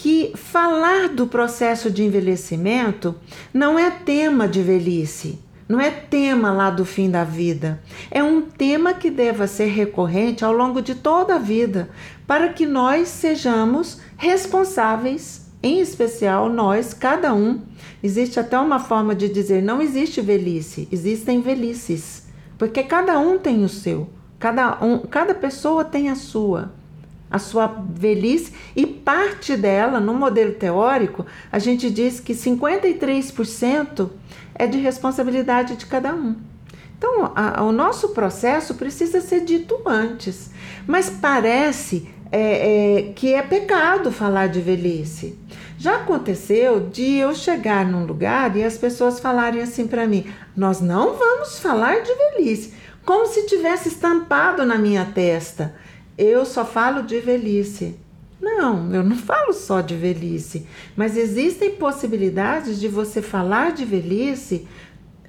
Que 0.03 0.33
falar 0.35 1.07
do 1.07 1.27
processo 1.27 1.89
de 1.89 2.03
envelhecimento 2.03 3.15
não 3.53 3.79
é 3.79 3.89
tema 3.89 4.49
de 4.49 4.61
velhice 4.61 5.39
não 5.65 5.79
é 5.79 5.89
tema 5.89 6.51
lá 6.51 6.69
do 6.69 6.83
fim 6.83 7.09
da 7.09 7.23
vida. 7.23 7.81
É 8.11 8.21
um 8.21 8.41
tema 8.41 8.93
que 8.93 9.09
deva 9.09 9.47
ser 9.47 9.67
recorrente 9.67 10.43
ao 10.43 10.51
longo 10.51 10.81
de 10.81 10.93
toda 10.93 11.35
a 11.35 11.39
vida, 11.39 11.89
para 12.27 12.49
que 12.49 12.65
nós 12.65 13.07
sejamos 13.07 14.01
responsáveis, 14.17 15.49
em 15.63 15.79
especial 15.79 16.49
nós, 16.49 16.93
cada 16.93 17.33
um. 17.33 17.61
Existe 18.03 18.37
até 18.41 18.59
uma 18.59 18.79
forma 18.79 19.15
de 19.15 19.29
dizer: 19.29 19.63
não 19.63 19.81
existe 19.81 20.19
velhice, 20.19 20.85
existem 20.91 21.39
velhices, 21.39 22.27
porque 22.57 22.83
cada 22.83 23.17
um 23.19 23.39
tem 23.39 23.63
o 23.63 23.69
seu, 23.69 24.09
cada, 24.37 24.83
um, 24.83 24.99
cada 24.99 25.33
pessoa 25.33 25.85
tem 25.85 26.09
a 26.09 26.15
sua 26.15 26.82
a 27.33 27.39
sua 27.39 27.65
velhice 27.89 28.53
e 28.75 28.85
parte 28.85 29.57
dela, 29.57 29.99
no 29.99 30.13
modelo 30.13 30.53
teórico, 30.53 31.25
a 31.51 31.57
gente 31.57 31.89
diz 31.89 32.19
que 32.19 32.33
53% 32.33 34.09
é 34.53 34.67
de 34.67 34.77
responsabilidade 34.77 35.75
de 35.75 35.87
cada 35.87 36.13
um. 36.13 36.35
Então, 36.95 37.31
a, 37.35 37.63
o 37.63 37.71
nosso 37.71 38.09
processo 38.09 38.75
precisa 38.75 39.19
ser 39.19 39.41
dito 39.41 39.81
antes, 39.85 40.51
mas 40.85 41.09
parece 41.09 42.07
é, 42.31 42.99
é, 42.99 43.01
que 43.13 43.33
é 43.33 43.41
pecado 43.41 44.11
falar 44.11 44.47
de 44.47 44.61
velhice. 44.61 45.37
Já 45.77 45.95
aconteceu 45.95 46.79
de 46.79 47.15
eu 47.15 47.33
chegar 47.33 47.83
num 47.83 48.05
lugar 48.05 48.55
e 48.55 48.63
as 48.63 48.77
pessoas 48.77 49.19
falarem 49.19 49.61
assim 49.61 49.87
para 49.87 50.07
mim: 50.07 50.25
nós 50.55 50.79
não 50.79 51.15
vamos 51.15 51.59
falar 51.59 52.01
de 52.03 52.13
velhice, 52.13 52.73
como 53.03 53.25
se 53.25 53.47
tivesse 53.47 53.89
estampado 53.89 54.63
na 54.65 54.77
minha 54.77 55.03
testa. 55.03 55.75
Eu 56.17 56.45
só 56.45 56.65
falo 56.65 57.03
de 57.03 57.19
velhice. 57.19 57.95
Não, 58.41 58.93
eu 58.93 59.03
não 59.03 59.15
falo 59.15 59.53
só 59.53 59.79
de 59.79 59.95
velhice, 59.95 60.67
mas 60.97 61.15
existem 61.15 61.71
possibilidades 61.75 62.79
de 62.79 62.87
você 62.87 63.21
falar 63.21 63.71
de 63.71 63.85
velhice 63.85 64.67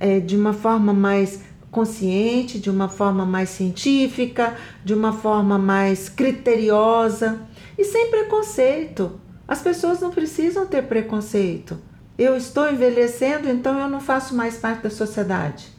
é, 0.01 0.19
de 0.19 0.37
uma 0.37 0.53
forma 0.53 0.93
mais 0.93 1.41
consciente, 1.71 2.59
de 2.59 2.71
uma 2.71 2.89
forma 2.89 3.25
mais 3.25 3.51
científica, 3.51 4.57
de 4.85 4.95
uma 4.95 5.13
forma 5.13 5.59
mais 5.59 6.09
criteriosa 6.09 7.41
e 7.77 7.85
sem 7.85 8.11
preconceito. 8.11 9.21
As 9.47 9.61
pessoas 9.61 10.01
não 10.01 10.11
precisam 10.11 10.67
ter 10.67 10.83
preconceito. 10.83 11.79
Eu 12.17 12.37
estou 12.37 12.71
envelhecendo, 12.71 13.49
então 13.49 13.79
eu 13.79 13.89
não 13.89 14.01
faço 14.01 14.35
mais 14.37 14.57
parte 14.57 14.83
da 14.85 14.91
sociedade. 14.91 15.74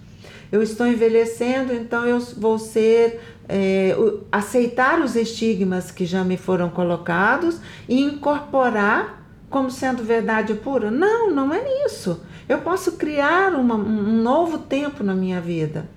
Eu 0.55 0.63
estou 0.63 0.87
envelhecendo, 0.87 1.73
então 1.73 2.05
eu 2.05 2.17
vou 2.37 2.57
ser 2.57 3.19
é, 3.49 3.93
aceitar 4.31 5.01
os 5.01 5.17
estigmas 5.17 5.91
que 5.91 6.05
já 6.05 6.23
me 6.23 6.37
foram 6.37 6.69
colocados 6.69 7.59
e 7.89 8.01
incorporar 8.01 9.21
como 9.49 9.69
sendo 9.69 10.01
verdade 10.01 10.53
pura. 10.53 10.89
Não, 10.89 11.29
não 11.29 11.53
é 11.53 11.85
isso. 11.85 12.21
Eu 12.47 12.59
posso 12.59 12.93
criar 12.93 13.53
uma, 13.53 13.75
um 13.75 14.21
novo 14.23 14.59
tempo 14.59 15.03
na 15.03 15.13
minha 15.13 15.41
vida. 15.41 15.89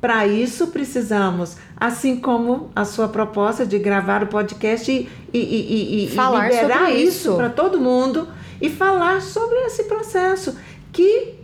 Para 0.00 0.26
isso 0.26 0.66
precisamos, 0.66 1.56
assim 1.76 2.18
como 2.18 2.72
a 2.74 2.84
sua 2.84 3.06
proposta 3.06 3.64
de 3.64 3.78
gravar 3.78 4.24
o 4.24 4.26
podcast 4.26 4.90
e, 4.90 5.08
e, 5.32 5.38
e, 5.38 6.04
e 6.06 6.08
falar 6.08 6.48
liberar 6.48 6.86
sobre 6.86 7.02
isso 7.02 7.36
para 7.36 7.50
todo 7.50 7.80
mundo 7.80 8.26
e 8.60 8.68
falar 8.68 9.22
sobre 9.22 9.58
esse 9.60 9.84
processo 9.84 10.58
que 10.90 11.34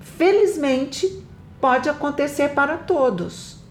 felizmente 0.00 1.24
pode 1.64 1.88
acontecer 1.88 2.50
para 2.50 2.76
todos 2.76 3.64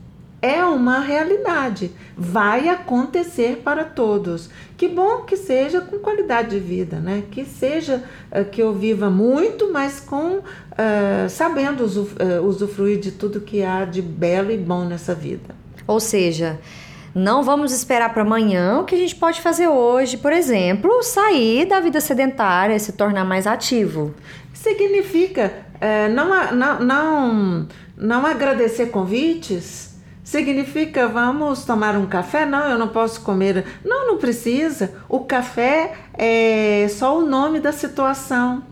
é 0.44 0.66
uma 0.66 1.00
realidade, 1.00 1.90
vai 2.18 2.68
acontecer 2.68 3.62
para 3.64 3.86
todos. 3.86 4.50
Que 4.76 4.90
bom 4.90 5.22
que 5.22 5.38
seja 5.38 5.80
com 5.80 6.00
qualidade 6.00 6.50
de 6.50 6.60
vida, 6.60 7.00
né? 7.00 7.24
Que 7.32 7.46
seja 7.46 8.04
uh, 8.30 8.44
que 8.44 8.62
eu 8.62 8.74
viva 8.74 9.10
muito, 9.10 9.72
mas 9.72 10.02
com 10.02 10.40
uh, 10.40 11.30
sabendo 11.30 11.86
uh, 11.86 12.46
usufruir 12.46 13.00
de 13.00 13.12
tudo 13.12 13.40
que 13.40 13.64
há 13.64 13.86
de 13.86 14.02
belo 14.02 14.52
e 14.52 14.58
bom 14.58 14.84
nessa 14.84 15.16
vida. 15.16 15.56
Ou 15.88 16.02
seja, 16.02 16.60
não 17.16 17.42
vamos 17.42 17.72
esperar 17.72 18.14
para 18.14 18.24
amanhã 18.24 18.80
o 18.80 18.84
que 18.84 18.96
a 18.96 19.00
gente 19.00 19.16
pode 19.16 19.40
fazer 19.40 19.70
hoje, 19.70 20.18
por 20.18 20.34
exemplo, 20.34 21.02
sair 21.04 21.66
da 21.68 21.80
vida 21.80 22.02
sedentária, 22.02 22.78
se 22.80 22.92
tornar 22.92 23.24
mais 23.24 23.48
ativo. 23.48 24.14
Significa 24.54 25.54
não, 26.14 26.56
não, 26.56 26.80
não, 26.80 27.68
não 27.96 28.26
agradecer 28.26 28.88
convites 28.88 29.94
Significa 30.24 31.06
vamos 31.08 31.66
tomar 31.66 31.98
um 31.98 32.06
café? 32.06 32.46
Não, 32.46 32.70
eu 32.70 32.78
não 32.78 32.88
posso 32.88 33.22
comer. 33.22 33.66
Não, 33.84 34.08
não 34.08 34.18
precisa. 34.18 34.94
O 35.10 35.20
café 35.26 35.94
é 36.14 36.88
só 36.90 37.18
o 37.20 37.26
nome 37.26 37.60
da 37.60 37.74
situação. 37.74 38.64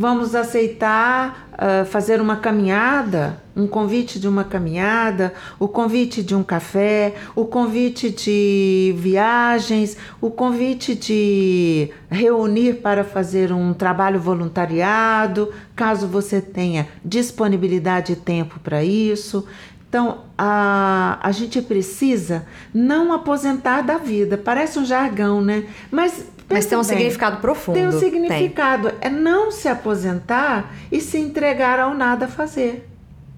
Vamos 0.00 0.32
aceitar 0.36 1.50
uh, 1.54 1.84
fazer 1.86 2.20
uma 2.20 2.36
caminhada, 2.36 3.42
um 3.56 3.66
convite 3.66 4.20
de 4.20 4.28
uma 4.28 4.44
caminhada, 4.44 5.34
o 5.58 5.66
convite 5.66 6.22
de 6.22 6.36
um 6.36 6.44
café, 6.44 7.16
o 7.34 7.44
convite 7.44 8.08
de 8.08 8.94
viagens, 8.96 9.96
o 10.20 10.30
convite 10.30 10.94
de 10.94 11.90
reunir 12.08 12.74
para 12.74 13.02
fazer 13.02 13.50
um 13.50 13.74
trabalho 13.74 14.20
voluntariado, 14.20 15.52
caso 15.74 16.06
você 16.06 16.40
tenha 16.40 16.86
disponibilidade 17.04 18.12
e 18.12 18.16
tempo 18.16 18.60
para 18.60 18.84
isso. 18.84 19.44
Então, 19.88 20.18
a, 20.36 21.18
a 21.20 21.32
gente 21.32 21.60
precisa 21.60 22.46
não 22.72 23.12
aposentar 23.12 23.80
da 23.82 23.98
vida. 23.98 24.38
Parece 24.38 24.78
um 24.78 24.84
jargão, 24.84 25.40
né? 25.40 25.64
Mas, 25.90 26.24
Mas 26.48 26.66
tem 26.66 26.78
um 26.78 26.82
bem, 26.82 26.88
significado 26.96 27.40
profundo. 27.40 27.74
Tem 27.74 27.86
um 27.86 27.92
significado. 27.92 28.90
Tem. 28.90 28.98
É 29.02 29.10
não 29.10 29.50
se 29.50 29.68
aposentar 29.68 30.72
e 30.90 31.00
se 31.00 31.18
entregar 31.18 31.78
ao 31.78 31.94
nada 31.94 32.26
fazer. 32.26 32.88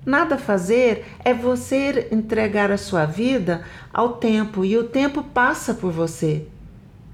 Nada 0.07 0.39
fazer 0.39 1.05
é 1.25 1.35
você 1.35 2.09
entregar 2.11 2.71
a 2.71 2.79
sua 2.79 3.05
vida 3.05 3.63
ao 3.93 4.15
tempo 4.15 4.65
e 4.65 4.77
o 4.79 4.85
tempo 4.85 5.23
passa 5.23 5.75
por 5.75 5.93
você. 5.93 6.47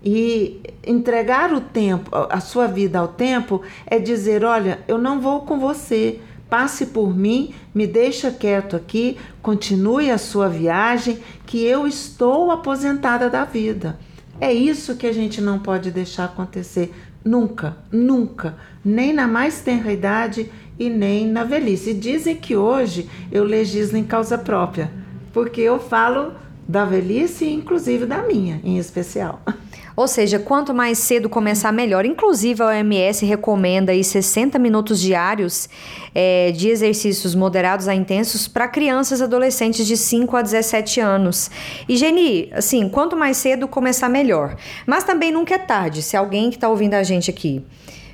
E 0.04 0.60
entregar 0.86 1.52
o 1.52 1.60
tempo, 1.60 2.10
a 2.30 2.38
sua 2.38 2.66
vida 2.68 2.98
ao 2.98 3.08
tempo 3.08 3.62
é 3.86 3.98
dizer, 3.98 4.44
olha, 4.44 4.78
eu 4.86 4.98
não 4.98 5.20
vou 5.20 5.40
com 5.40 5.58
você, 5.58 6.20
Passe 6.48 6.86
por 6.86 7.14
mim, 7.14 7.52
me 7.74 7.88
deixa 7.88 8.30
quieto 8.30 8.76
aqui, 8.76 9.18
continue 9.42 10.10
a 10.12 10.18
sua 10.18 10.48
viagem, 10.48 11.18
que 11.44 11.64
eu 11.64 11.86
estou 11.88 12.52
aposentada 12.52 13.28
da 13.28 13.44
vida. 13.44 13.98
É 14.40 14.52
isso 14.52 14.96
que 14.96 15.06
a 15.06 15.12
gente 15.12 15.40
não 15.40 15.58
pode 15.58 15.90
deixar 15.90 16.26
acontecer 16.26 16.94
nunca, 17.24 17.76
nunca, 17.90 18.56
nem 18.84 19.12
na 19.12 19.26
mais 19.26 19.60
tenra 19.60 19.92
idade 19.92 20.50
e 20.78 20.88
nem 20.88 21.26
na 21.26 21.42
velhice. 21.42 21.90
E 21.90 21.94
dizem 21.94 22.36
que 22.36 22.56
hoje 22.56 23.08
eu 23.32 23.44
legislo 23.44 23.96
em 23.96 24.04
causa 24.04 24.38
própria, 24.38 24.90
porque 25.32 25.60
eu 25.60 25.78
falo 25.78 26.34
da 26.68 26.84
velhice 26.84 27.48
inclusive 27.48 28.06
da 28.06 28.22
minha, 28.22 28.60
em 28.62 28.78
especial. 28.78 29.42
Ou 29.96 30.06
seja, 30.06 30.38
quanto 30.38 30.74
mais 30.74 30.98
cedo 30.98 31.28
começar, 31.28 31.72
melhor. 31.72 32.04
Inclusive, 32.04 32.62
a 32.62 32.66
OMS 32.66 33.24
recomenda 33.24 33.92
aí 33.92 34.04
60 34.04 34.58
minutos 34.58 35.00
diários 35.00 35.68
é, 36.14 36.52
de 36.52 36.68
exercícios 36.68 37.34
moderados 37.34 37.88
a 37.88 37.94
intensos 37.94 38.46
para 38.46 38.68
crianças 38.68 39.20
e 39.20 39.22
adolescentes 39.24 39.86
de 39.86 39.96
5 39.96 40.36
a 40.36 40.42
17 40.42 41.00
anos. 41.00 41.50
E, 41.88 41.96
Geni, 41.96 42.50
assim, 42.52 42.88
quanto 42.90 43.16
mais 43.16 43.38
cedo 43.38 43.66
começar, 43.66 44.10
melhor. 44.10 44.56
Mas 44.86 45.02
também 45.02 45.32
nunca 45.32 45.54
é 45.54 45.58
tarde. 45.58 46.02
Se 46.02 46.16
alguém 46.16 46.50
que 46.50 46.56
está 46.56 46.68
ouvindo 46.68 46.94
a 46.94 47.02
gente 47.02 47.30
aqui 47.30 47.64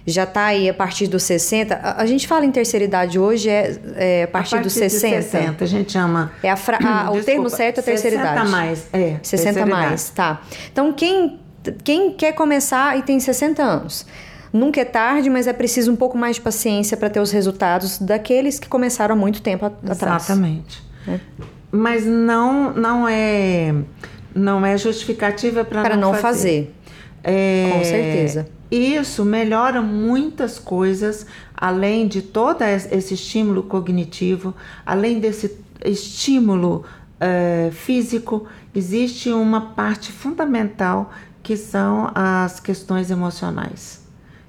já 0.06 0.24
está 0.24 0.46
aí 0.46 0.68
a 0.68 0.74
partir 0.74 1.06
dos 1.06 1.22
60. 1.22 1.74
A, 1.74 2.02
a, 2.02 2.06
gente 2.06 2.26
fala 2.26 2.44
em 2.44 2.50
terceira 2.50 2.84
idade 2.84 3.18
hoje, 3.18 3.48
é, 3.48 3.78
é 3.94 4.22
a, 4.24 4.28
partir 4.28 4.56
a 4.56 4.58
partir 4.58 4.64
dos 4.64 4.72
60. 4.72 5.16
De 5.16 5.22
60, 5.22 5.64
a 5.64 5.66
gente 5.66 5.92
chama. 5.92 6.32
É 6.42 6.50
a 6.50 6.56
fra, 6.56 6.78
a, 6.82 7.10
o 7.12 7.22
termo 7.22 7.48
certo 7.48 7.78
é 7.78 7.82
terceira 7.82 8.16
60 8.16 8.32
idade. 8.32 8.50
60 8.50 8.50
mais, 8.50 8.88
é. 8.92 9.16
60 9.22 9.66
mais, 9.66 10.02
idade. 10.02 10.12
tá. 10.12 10.42
Então, 10.72 10.92
quem 10.92 11.38
quem 11.84 12.12
quer 12.12 12.32
começar 12.32 12.98
e 12.98 13.02
tem 13.02 13.18
60 13.18 13.62
anos? 13.62 14.06
Nunca 14.52 14.80
é 14.80 14.84
tarde, 14.84 15.30
mas 15.30 15.46
é 15.46 15.52
preciso 15.52 15.90
um 15.90 15.96
pouco 15.96 16.18
mais 16.18 16.36
de 16.36 16.42
paciência 16.42 16.96
para 16.96 17.08
ter 17.08 17.20
os 17.20 17.30
resultados 17.30 17.98
daqueles 17.98 18.58
que 18.58 18.68
começaram 18.68 19.14
há 19.14 19.18
muito 19.18 19.40
tempo 19.40 19.64
atrás. 19.64 20.24
Exatamente. 20.24 20.82
É. 21.08 21.18
Mas 21.70 22.04
não, 22.04 22.72
não 22.74 23.08
é 23.08 23.74
não 24.34 24.64
é 24.64 24.76
justificativa 24.76 25.64
para 25.64 25.96
não, 25.96 26.12
não 26.12 26.14
fazer. 26.14 26.22
fazer. 26.22 26.74
É, 27.24 27.70
Com 27.72 27.84
certeza. 27.84 28.48
Isso 28.70 29.24
melhora 29.24 29.82
muitas 29.82 30.58
coisas, 30.58 31.26
além 31.54 32.08
de 32.08 32.22
todo 32.22 32.62
esse 32.62 33.14
estímulo 33.14 33.62
cognitivo, 33.64 34.54
além 34.84 35.20
desse 35.20 35.58
estímulo 35.84 36.84
uh, 37.20 37.70
físico, 37.70 38.46
existe 38.74 39.30
uma 39.30 39.72
parte 39.74 40.10
fundamental 40.10 41.12
que 41.42 41.56
são 41.56 42.10
as 42.14 42.60
questões 42.60 43.10
emocionais 43.10 44.00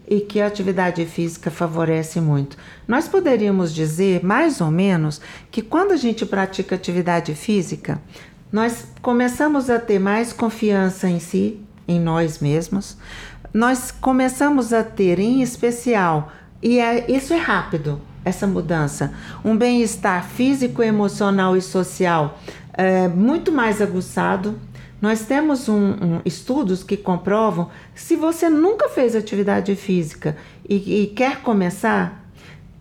e 0.08 0.20
que 0.20 0.42
a 0.42 0.48
atividade 0.48 1.06
física 1.06 1.50
favorece 1.50 2.20
muito. 2.20 2.58
Nós 2.88 3.08
poderíamos 3.08 3.74
dizer, 3.74 4.24
mais 4.24 4.62
ou 4.62 4.70
menos, 4.70 5.22
que 5.50 5.62
quando 5.62 5.92
a 5.92 5.96
gente 5.96 6.26
pratica 6.26 6.76
atividade 6.76 7.34
física, 7.34 8.02
nós 8.52 8.86
começamos 9.02 9.70
a 9.70 9.80
ter 9.80 10.00
mais 10.00 10.34
confiança 10.34 11.10
em 11.10 11.20
si, 11.20 11.60
em 11.88 12.00
nós 12.00 12.40
mesmos. 12.40 12.98
Nós 13.54 13.92
começamos 13.92 14.74
a 14.74 14.84
ter, 14.84 15.20
em 15.20 15.42
especial, 15.42 16.32
e 16.62 16.80
é, 16.80 17.10
isso 17.12 17.34
é 17.34 17.38
rápido, 17.38 18.00
essa 18.26 18.46
mudança, 18.46 19.14
um 19.44 19.56
bem-estar 19.56 20.26
físico, 20.26 20.82
emocional 20.84 21.58
e 21.58 21.62
social 21.62 22.40
é, 22.74 23.08
muito 23.08 23.52
mais 23.52 23.82
aguçado 23.82 24.60
nós 25.04 25.26
temos 25.26 25.68
um, 25.68 25.76
um, 25.76 26.22
estudos 26.24 26.82
que 26.82 26.96
comprovam 26.96 27.70
se 27.94 28.16
você 28.16 28.50
nunca 28.50 28.88
fez 28.88 29.18
atividade 29.18 29.76
física 29.76 30.38
e, 30.68 31.04
e 31.04 31.08
quer 31.08 31.42
começar, 31.42 32.26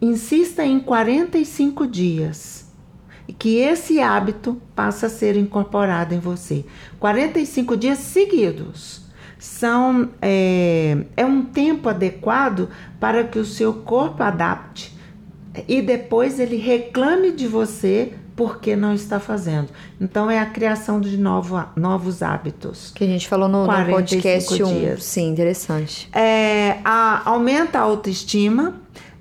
insista 0.01 0.65
em 0.65 0.79
45 0.79 1.85
dias 1.85 2.71
e 3.27 3.33
que 3.33 3.57
esse 3.57 4.01
hábito 4.01 4.63
passa 4.73 5.07
a 5.07 5.11
ser 5.11 5.37
incorporado 5.37 6.15
em 6.15 6.21
você. 6.21 6.65
45 7.01 7.77
dias 7.77 7.99
seguidos 7.99 9.03
são 9.37 10.11
é, 10.23 10.99
é 11.17 11.27
um 11.27 11.45
tempo 11.45 11.89
adequado 11.89 12.69
para 13.01 13.25
que 13.25 13.41
o 13.41 13.45
seu 13.45 13.75
corpo 13.75 14.23
adapte 14.23 14.97
e 15.67 15.83
depois 15.83 16.39
ele 16.39 16.57
reclame 16.57 17.33
de 17.33 17.49
você 17.49 18.15
porque 18.43 18.75
não 18.75 18.93
está 18.93 19.21
fazendo. 19.21 19.69
Então 20.01 20.29
é 20.29 20.41
a 20.41 20.47
criação 20.47 21.01
de 21.01 21.17
novo, 21.17 21.63
novos 21.77 22.25
hábitos. 22.25 22.91
Que 22.93 23.05
a 23.05 23.07
gente 23.07 23.29
falou 23.29 23.49
no, 23.49 23.65
no 23.65 23.87
podcast 23.87 24.61
1. 24.61 24.97
Sim, 24.99 25.29
interessante. 25.29 26.09
É, 26.13 26.79
a, 26.85 27.23
aumenta 27.31 27.79
a 27.79 27.83
autoestima 27.83 28.75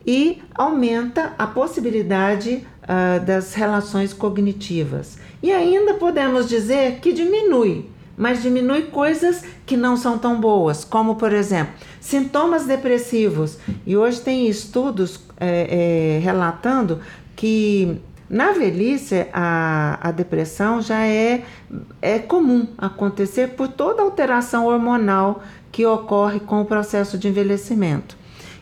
e 0.06 0.42
aumenta 0.56 1.36
a 1.38 1.46
possibilidade 1.46 2.66
uh, 2.82 3.24
das 3.24 3.54
relações 3.54 4.12
cognitivas. 4.12 5.20
E 5.44 5.52
ainda 5.52 5.94
podemos 5.94 6.50
dizer 6.50 7.00
que 7.00 7.14
diminui, 7.14 7.86
mas 8.18 8.42
diminui 8.42 8.84
coisas 8.84 9.44
que 9.68 9.78
não 9.78 9.96
são 9.96 10.18
tão 10.18 10.42
boas, 10.42 10.84
como 10.84 11.14
por 11.14 11.32
exemplo, 11.32 11.74
sintomas 12.00 12.66
depressivos. 12.66 13.60
E 13.86 13.96
hoje 13.96 14.20
tem 14.20 14.48
estudos 14.48 15.20
é, 15.40 16.18
é, 16.18 16.20
relatando 16.24 17.00
que 17.36 18.02
na 18.32 18.54
velhice, 18.54 19.28
a, 19.34 20.00
a 20.02 20.10
depressão 20.10 20.82
já 20.82 21.06
é, 21.06 21.44
é 22.02 22.18
comum 22.18 22.66
acontecer 22.78 23.50
por 23.50 23.68
toda 23.68 24.02
alteração 24.02 24.68
hormonal 24.68 25.44
que 25.70 25.86
ocorre 25.86 26.40
com 26.40 26.62
o 26.62 26.66
processo 26.66 27.18
de 27.18 27.28
envelhecimento. 27.28 28.16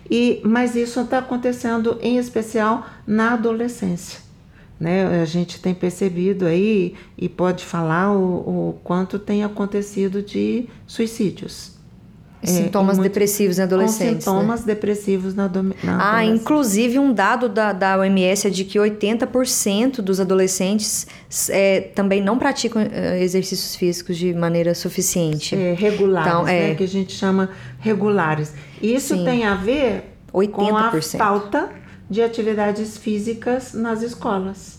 E, 0.10 0.41
mas 0.43 0.75
isso 0.75 0.99
está 1.01 1.19
acontecendo 1.19 1.99
em 2.01 2.17
especial 2.17 2.84
na 3.05 3.34
adolescência. 3.34 4.21
Né? 4.79 5.21
A 5.21 5.25
gente 5.25 5.62
tem 5.62 5.75
percebido 5.75 6.47
aí 6.47 6.95
e 7.15 7.29
pode 7.29 7.63
falar 7.63 8.12
o, 8.12 8.69
o 8.69 8.79
quanto 8.84 9.19
tem 9.19 9.43
acontecido 9.43 10.23
de 10.23 10.67
suicídios. 10.88 11.79
É, 12.41 12.47
sintomas 12.47 12.97
é, 12.97 13.02
depressivos 13.02 13.60
em 13.60 13.63
adolescentes. 13.63 14.25
Com 14.25 14.32
sintomas 14.32 14.62
né? 14.62 14.67
depressivos 14.67 15.36
na, 15.36 15.49
na 15.84 16.15
Ah, 16.15 16.25
inclusive 16.25 16.97
um 16.97 17.12
dado 17.12 17.49
da, 17.49 17.73
da 17.73 17.97
OMS 17.97 18.47
é 18.47 18.49
de 18.49 18.63
que 18.63 18.80
80% 18.80 20.02
dos 20.02 20.19
adolescentes 20.21 21.06
é, 21.49 21.82
também 21.82 22.21
não 22.21 22.38
praticam 22.38 22.82
é, 22.82 23.21
exercícios 23.21 23.75
físicos 23.75 24.17
de 24.17 24.34
maneira 24.34 24.73
suficiente. 24.73 25.54
É, 25.54 25.73
regulares, 25.73 26.32
então, 26.32 26.43
né? 26.43 26.75
Que 26.75 26.84
a 26.84 26.88
gente 26.88 27.13
chama 27.13 27.49
regulares. 27.80 28.54
Isso 28.82 29.15
Sim. 29.15 29.25
tem 29.25 29.43
a 29.43 29.56
ver 29.56 30.15
80%. 30.34 30.52
com 30.52 30.78
a 30.78 31.02
falta 31.17 31.69
de 32.10 32.21
atividades 32.21 32.97
físicas 32.97 33.73
nas 33.73 34.02
escolas. 34.02 34.79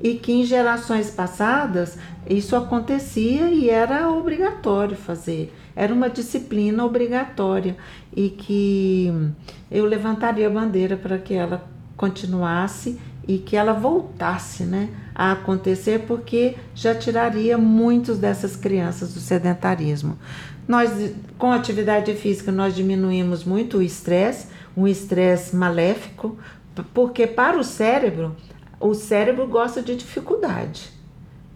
E 0.00 0.14
que 0.14 0.32
em 0.32 0.44
gerações 0.44 1.10
passadas 1.10 1.98
isso 2.28 2.54
acontecia 2.54 3.50
e 3.50 3.68
era 3.68 4.08
obrigatório 4.10 4.96
fazer 4.96 5.52
era 5.78 5.94
uma 5.94 6.10
disciplina 6.10 6.84
obrigatória 6.84 7.76
e 8.14 8.30
que 8.30 9.12
eu 9.70 9.84
levantaria 9.84 10.48
a 10.48 10.50
bandeira 10.50 10.96
para 10.96 11.18
que 11.18 11.32
ela 11.32 11.64
continuasse 11.96 12.98
e 13.28 13.38
que 13.38 13.54
ela 13.54 13.74
voltasse 13.74 14.64
né, 14.64 14.88
a 15.14 15.30
acontecer, 15.30 16.00
porque 16.00 16.56
já 16.74 16.96
tiraria 16.96 17.56
muitos 17.56 18.18
dessas 18.18 18.56
crianças 18.56 19.14
do 19.14 19.20
sedentarismo. 19.20 20.18
Nós, 20.66 21.12
com 21.38 21.52
atividade 21.52 22.12
física, 22.16 22.50
nós 22.50 22.74
diminuímos 22.74 23.44
muito 23.44 23.78
o 23.78 23.82
estresse, 23.82 24.48
um 24.76 24.88
estresse 24.88 25.54
maléfico, 25.54 26.36
porque 26.92 27.24
para 27.24 27.56
o 27.56 27.62
cérebro, 27.62 28.34
o 28.80 28.94
cérebro 28.94 29.46
gosta 29.46 29.82
de 29.82 29.96
dificuldade 29.96 30.98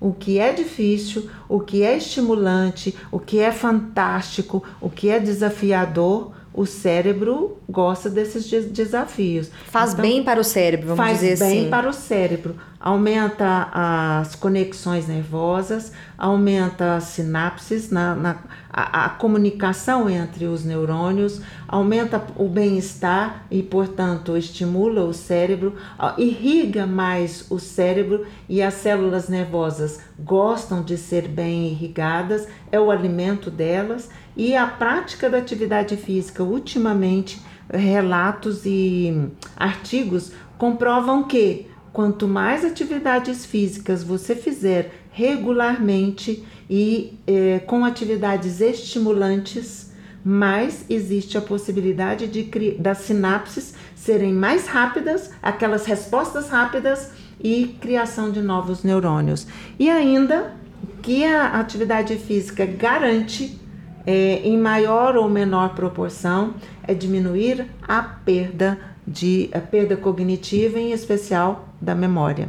o 0.02 0.12
que 0.12 0.40
é 0.40 0.52
difícil, 0.52 1.30
o 1.48 1.60
que 1.60 1.84
é 1.84 1.96
estimulante, 1.96 2.92
o 3.12 3.20
que 3.20 3.38
é 3.38 3.52
fantástico, 3.52 4.60
o 4.80 4.90
que 4.90 5.08
é 5.08 5.20
desafiador, 5.20 6.32
o 6.52 6.66
cérebro 6.66 7.58
gosta 7.68 8.10
desses 8.10 8.50
desafios. 8.70 9.48
Faz 9.66 9.92
então, 9.92 10.02
bem 10.02 10.24
para 10.24 10.40
o 10.40 10.44
cérebro, 10.44 10.94
vamos 10.96 11.12
dizer 11.12 11.34
assim. 11.34 11.38
Faz 11.38 11.52
bem 11.52 11.70
para 11.70 11.88
o 11.88 11.92
cérebro. 11.92 12.56
Aumenta 12.84 13.68
as 13.72 14.34
conexões 14.34 15.06
nervosas, 15.06 15.92
aumenta 16.18 16.96
as 16.96 17.04
sinapses, 17.04 17.90
na, 17.90 18.16
na 18.16 18.38
a, 18.72 19.04
a, 19.04 19.08
comunicação 19.10 20.10
entre 20.10 20.46
os 20.46 20.64
neurônios, 20.64 21.40
aumenta 21.68 22.20
o 22.36 22.48
bem-estar 22.48 23.46
e, 23.48 23.62
portanto, 23.62 24.36
estimula 24.36 25.04
o 25.04 25.12
cérebro, 25.12 25.76
irriga 26.18 26.84
mais 26.84 27.46
o 27.50 27.60
cérebro 27.60 28.26
e 28.48 28.60
as 28.60 28.74
células 28.74 29.28
nervosas 29.28 30.00
gostam 30.18 30.82
de 30.82 30.96
ser 30.96 31.28
bem 31.28 31.68
irrigadas, 31.68 32.48
é 32.72 32.80
o 32.80 32.90
alimento 32.90 33.48
delas. 33.48 34.10
E 34.36 34.56
a 34.56 34.66
prática 34.66 35.30
da 35.30 35.38
atividade 35.38 35.96
física, 35.96 36.42
ultimamente, 36.42 37.40
relatos 37.72 38.66
e 38.66 39.28
artigos 39.56 40.32
comprovam 40.58 41.24
que 41.24 41.70
quanto 41.92 42.26
mais 42.26 42.64
atividades 42.64 43.44
físicas 43.44 44.02
você 44.02 44.34
fizer 44.34 44.92
regularmente 45.10 46.44
e 46.68 47.18
eh, 47.26 47.60
com 47.66 47.84
atividades 47.84 48.60
estimulantes, 48.60 49.92
mais 50.24 50.86
existe 50.88 51.36
a 51.36 51.40
possibilidade 51.40 52.28
de 52.28 52.76
das 52.78 52.98
sinapses 52.98 53.74
serem 53.94 54.32
mais 54.32 54.66
rápidas, 54.66 55.30
aquelas 55.42 55.84
respostas 55.84 56.48
rápidas 56.48 57.10
e 57.42 57.76
criação 57.80 58.30
de 58.30 58.40
novos 58.40 58.82
neurônios. 58.82 59.46
E 59.78 59.90
ainda 59.90 60.54
que 61.02 61.24
a 61.24 61.60
atividade 61.60 62.16
física 62.16 62.64
garante 62.64 63.60
é, 64.06 64.40
em 64.44 64.56
maior 64.56 65.16
ou 65.16 65.28
menor 65.28 65.74
proporção, 65.74 66.54
é 66.82 66.94
diminuir 66.94 67.66
a 67.86 68.02
perda 68.02 68.78
de 69.06 69.50
a 69.52 69.60
perda 69.60 69.96
cognitiva, 69.96 70.78
em 70.78 70.92
especial 70.92 71.71
da 71.82 71.94
memória. 71.94 72.48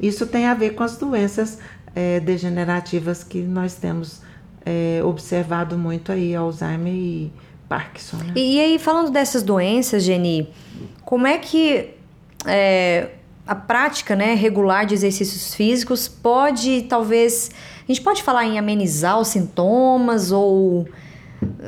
Isso 0.00 0.26
tem 0.26 0.46
a 0.46 0.54
ver 0.54 0.70
com 0.70 0.84
as 0.84 0.96
doenças 0.96 1.58
é, 1.94 2.20
degenerativas 2.20 3.24
que 3.24 3.40
nós 3.40 3.74
temos 3.74 4.22
é, 4.64 5.02
observado 5.02 5.76
muito 5.76 6.12
aí, 6.12 6.34
Alzheimer 6.34 6.92
e 6.92 7.32
Parkinson. 7.68 8.18
Né? 8.18 8.32
E, 8.36 8.60
aí, 8.60 8.78
falando 8.78 9.10
dessas 9.10 9.42
doenças, 9.42 10.04
Geni, 10.04 10.48
como 11.04 11.26
é 11.26 11.38
que 11.38 11.90
é, 12.46 13.10
a 13.46 13.54
prática 13.54 14.14
né, 14.14 14.34
regular 14.34 14.86
de 14.86 14.94
exercícios 14.94 15.54
físicos 15.54 16.06
pode, 16.06 16.82
talvez, 16.82 17.50
a 17.82 17.86
gente 17.92 18.00
pode 18.00 18.22
falar 18.22 18.44
em 18.44 18.58
amenizar 18.58 19.18
os 19.18 19.28
sintomas 19.28 20.30
ou 20.30 20.86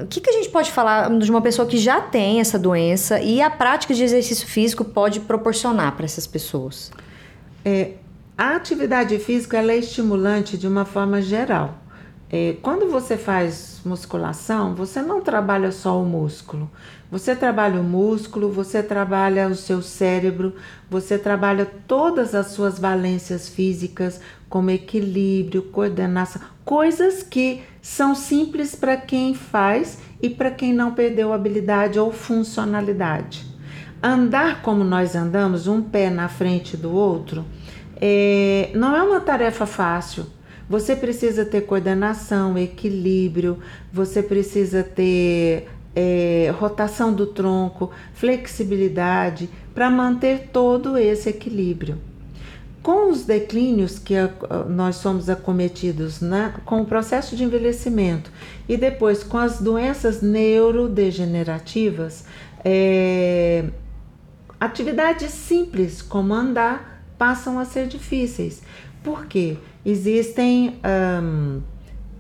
o 0.03 0.07
que, 0.07 0.21
que 0.21 0.31
a 0.31 0.33
gente 0.33 0.49
pode 0.49 0.71
falar 0.71 1.11
de 1.19 1.31
uma 1.31 1.43
pessoa 1.43 1.67
que 1.67 1.77
já 1.77 2.01
tem 2.01 2.41
essa 2.41 2.59
doença 2.59 3.21
e 3.21 3.43
a 3.43 3.51
prática 3.51 3.93
de 3.93 4.05
exercício 4.05 4.47
físico 4.47 4.85
pode 4.85 5.21
proporcionar 5.21 5.97
para 5.97 6.05
essas 6.05 6.27
pessoas? 6.27 6.93
É, 7.65 7.95
a 8.39 8.55
atividade 8.55 9.19
física 9.19 9.59
é 9.59 9.77
estimulante 9.77 10.57
de 10.57 10.69
uma 10.69 10.85
forma 10.85 11.21
geral. 11.21 11.75
É, 12.33 12.57
quando 12.63 12.89
você 12.89 13.17
faz 13.17 13.81
musculação, 13.85 14.75
você 14.77 15.03
não 15.03 15.21
trabalha 15.21 15.73
só 15.73 16.01
o 16.01 16.07
músculo. 16.07 16.71
Você 17.11 17.35
trabalha 17.35 17.81
o 17.81 17.85
músculo, 17.85 18.53
você 18.53 18.85
trabalha 18.85 19.49
o 19.49 19.57
seu 19.57 19.83
cérebro, 19.83 20.55
você 20.89 21.19
trabalha 21.19 21.67
todas 21.89 22.37
as 22.37 22.49
suas 22.53 22.79
valências 22.79 23.49
físicas, 23.49 24.21
como 24.49 24.71
equilíbrio, 24.71 25.63
coordenação, 25.65 26.41
coisas 26.65 27.25
que 27.25 27.63
são 27.81 28.15
simples 28.15 28.75
para 28.75 28.97
quem 28.97 29.35
faz 29.35 29.99
e 30.21 30.29
para 30.29 30.51
quem 30.51 30.73
não 30.73 30.95
perdeu 30.95 31.33
habilidade 31.33 31.99
ou 31.99 32.13
funcionalidade. 32.13 33.47
Andar 34.03 34.63
como 34.63 34.85
nós 34.85 35.15
andamos, 35.15 35.67
um 35.67 35.83
pé 35.83 36.11
na 36.11 36.29
frente 36.29 36.77
do 36.77 36.93
outro, 36.93 37.45
é, 38.01 38.71
não 38.75 38.97
é 38.97 39.03
uma 39.03 39.21
tarefa 39.21 39.67
fácil 39.67 40.27
você 40.71 40.95
precisa 40.95 41.45
ter 41.45 41.63
coordenação, 41.63 42.57
equilíbrio, 42.57 43.59
você 43.93 44.23
precisa 44.23 44.85
ter 44.85 45.67
é, 45.97 46.55
rotação 46.57 47.13
do 47.13 47.27
tronco, 47.27 47.91
flexibilidade 48.15 49.51
para 49.75 49.91
manter 49.91 50.51
todo 50.53 50.97
esse 50.97 51.29
equilíbrio. 51.29 51.99
Com 52.91 53.09
os 53.09 53.23
declínios 53.23 54.01
que 54.01 54.17
a, 54.17 54.29
nós 54.69 54.97
somos 54.97 55.31
acometidos 55.31 56.21
na, 56.21 56.55
com 56.65 56.81
o 56.81 56.85
processo 56.85 57.37
de 57.37 57.45
envelhecimento 57.45 58.33
e 58.69 58.77
depois 58.77 59.23
com 59.23 59.39
as 59.39 59.61
doenças 59.61 60.21
neurodegenerativas, 60.21 62.25
é, 62.65 63.67
atividades 64.59 65.31
simples 65.31 66.03
como 66.03 66.35
andar 66.35 67.05
passam 67.17 67.61
a 67.61 67.65
ser 67.65 67.87
difíceis. 67.87 68.61
Por 69.05 69.27
quê? 69.27 69.57
Existem, 69.87 70.81
um, 71.23 71.61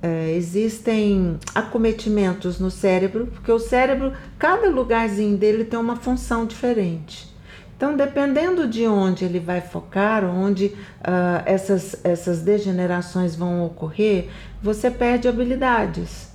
é, 0.00 0.36
existem 0.36 1.36
acometimentos 1.52 2.60
no 2.60 2.70
cérebro, 2.70 3.26
porque 3.26 3.50
o 3.50 3.58
cérebro, 3.58 4.12
cada 4.38 4.70
lugarzinho 4.70 5.36
dele 5.36 5.64
tem 5.64 5.80
uma 5.80 5.96
função 5.96 6.46
diferente. 6.46 7.28
Então, 7.80 7.96
dependendo 7.96 8.68
de 8.68 8.86
onde 8.86 9.24
ele 9.24 9.40
vai 9.40 9.62
focar, 9.62 10.22
onde 10.22 10.66
uh, 10.66 11.42
essas, 11.46 11.96
essas 12.04 12.42
degenerações 12.42 13.34
vão 13.34 13.64
ocorrer, 13.64 14.28
você 14.62 14.90
perde 14.90 15.26
habilidades. 15.26 16.28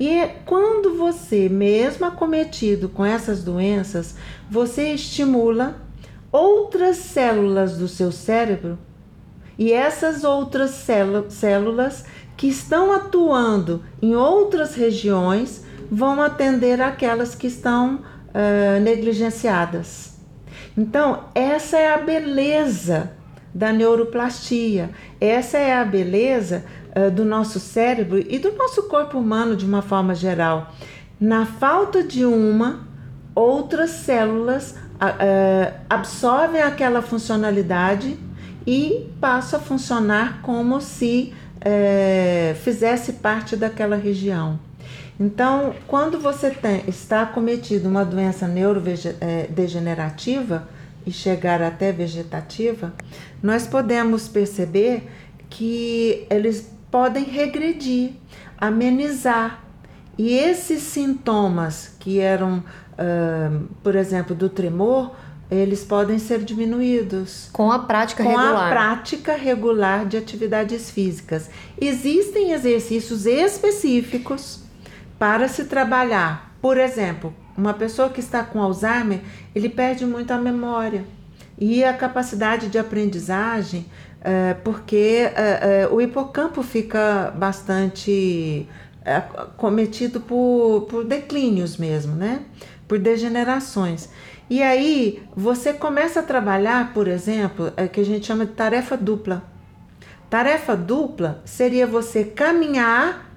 E 0.00 0.26
quando 0.44 0.96
você, 0.96 1.48
mesmo 1.48 2.06
acometido 2.06 2.88
com 2.88 3.04
essas 3.04 3.44
doenças, 3.44 4.16
você 4.50 4.92
estimula 4.92 5.76
outras 6.32 6.96
células 6.96 7.78
do 7.78 7.86
seu 7.86 8.10
cérebro 8.10 8.76
e 9.56 9.72
essas 9.72 10.24
outras 10.24 10.72
células 11.28 12.04
que 12.36 12.48
estão 12.48 12.92
atuando 12.92 13.84
em 14.02 14.16
outras 14.16 14.74
regiões 14.74 15.64
vão 15.88 16.20
atender 16.20 16.80
aquelas 16.80 17.36
que 17.36 17.46
estão 17.46 18.00
uh, 18.34 18.80
negligenciadas. 18.82 20.09
Então, 20.76 21.24
essa 21.34 21.76
é 21.76 21.92
a 21.92 21.98
beleza 21.98 23.10
da 23.52 23.72
neuroplastia, 23.72 24.90
essa 25.20 25.58
é 25.58 25.76
a 25.76 25.84
beleza 25.84 26.64
uh, 26.96 27.10
do 27.10 27.24
nosso 27.24 27.58
cérebro 27.58 28.18
e 28.18 28.38
do 28.38 28.52
nosso 28.52 28.84
corpo 28.84 29.18
humano 29.18 29.56
de 29.56 29.66
uma 29.66 29.82
forma 29.82 30.14
geral. 30.14 30.72
Na 31.20 31.44
falta 31.44 32.02
de 32.02 32.24
uma, 32.24 32.86
outras 33.34 33.90
células 33.90 34.72
uh, 34.72 35.74
absorvem 35.88 36.62
aquela 36.62 37.02
funcionalidade 37.02 38.16
e 38.66 39.10
passam 39.20 39.58
a 39.58 39.62
funcionar 39.62 40.40
como 40.42 40.80
se 40.80 41.34
uh, 41.56 42.54
fizesse 42.56 43.14
parte 43.14 43.56
daquela 43.56 43.96
região. 43.96 44.69
Então, 45.20 45.74
quando 45.86 46.18
você 46.18 46.48
tem, 46.48 46.82
está 46.88 47.26
cometido 47.26 47.86
uma 47.86 48.06
doença 48.06 48.48
neurodegenerativa 48.48 50.66
e 51.06 51.12
chegar 51.12 51.60
até 51.60 51.92
vegetativa, 51.92 52.94
nós 53.42 53.66
podemos 53.66 54.28
perceber 54.28 55.06
que 55.50 56.26
eles 56.30 56.72
podem 56.90 57.24
regredir, 57.24 58.12
amenizar. 58.56 59.62
E 60.16 60.32
esses 60.32 60.84
sintomas 60.84 61.96
que 62.00 62.18
eram, 62.18 62.64
uh, 62.94 63.68
por 63.82 63.96
exemplo, 63.96 64.34
do 64.34 64.48
tremor, 64.48 65.14
eles 65.50 65.84
podem 65.84 66.18
ser 66.18 66.42
diminuídos 66.42 67.50
com 67.52 67.70
a 67.70 67.80
prática 67.80 68.22
com 68.22 68.30
regular. 68.30 68.54
Com 68.54 68.58
a 68.58 68.70
prática 68.70 69.34
regular 69.34 70.06
de 70.06 70.16
atividades 70.16 70.90
físicas. 70.90 71.50
Existem 71.78 72.52
exercícios 72.52 73.26
específicos 73.26 74.69
para 75.20 75.48
se 75.48 75.66
trabalhar. 75.66 76.56
Por 76.62 76.78
exemplo, 76.78 77.34
uma 77.54 77.74
pessoa 77.74 78.08
que 78.08 78.20
está 78.20 78.42
com 78.42 78.62
Alzheimer, 78.62 79.20
ele 79.54 79.68
perde 79.68 80.06
muito 80.06 80.30
a 80.30 80.38
memória 80.38 81.04
e 81.58 81.84
a 81.84 81.92
capacidade 81.92 82.68
de 82.68 82.78
aprendizagem 82.78 83.84
é, 84.22 84.54
porque 84.54 85.30
é, 85.36 85.82
é, 85.82 85.88
o 85.92 86.00
hipocampo 86.00 86.62
fica 86.62 87.32
bastante 87.36 88.66
cometido 89.56 90.20
por, 90.20 90.86
por 90.88 91.04
declínios 91.04 91.76
mesmo, 91.76 92.14
né? 92.14 92.42
Por 92.86 92.98
degenerações. 92.98 94.08
E 94.48 94.62
aí 94.62 95.22
você 95.34 95.72
começa 95.72 96.20
a 96.20 96.22
trabalhar, 96.22 96.92
por 96.92 97.08
exemplo, 97.08 97.72
é 97.76 97.88
que 97.88 98.00
a 98.00 98.04
gente 98.04 98.26
chama 98.26 98.46
de 98.46 98.52
tarefa 98.52 98.96
dupla. 98.96 99.42
Tarefa 100.28 100.76
dupla 100.76 101.42
seria 101.44 101.86
você 101.86 102.24
caminhar 102.24 103.30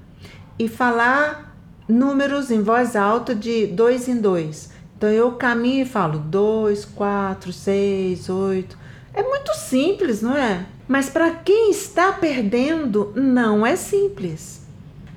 e 0.59 0.67
falar 0.67 1.52
números 1.87 2.51
em 2.51 2.61
voz 2.61 2.95
alta 2.95 3.35
de 3.35 3.67
dois 3.67 4.07
em 4.07 4.17
dois. 4.17 4.71
Então 4.97 5.09
eu 5.09 5.33
caminho 5.33 5.83
e 5.83 5.85
falo 5.85 6.19
dois, 6.19 6.85
quatro, 6.85 7.51
seis, 7.51 8.29
oito. 8.29 8.77
É 9.13 9.21
muito 9.21 9.53
simples, 9.53 10.21
não 10.21 10.35
é? 10.35 10.65
Mas 10.87 11.09
para 11.09 11.29
quem 11.31 11.71
está 11.71 12.11
perdendo, 12.11 13.13
não 13.15 13.65
é 13.65 13.75
simples. 13.75 14.61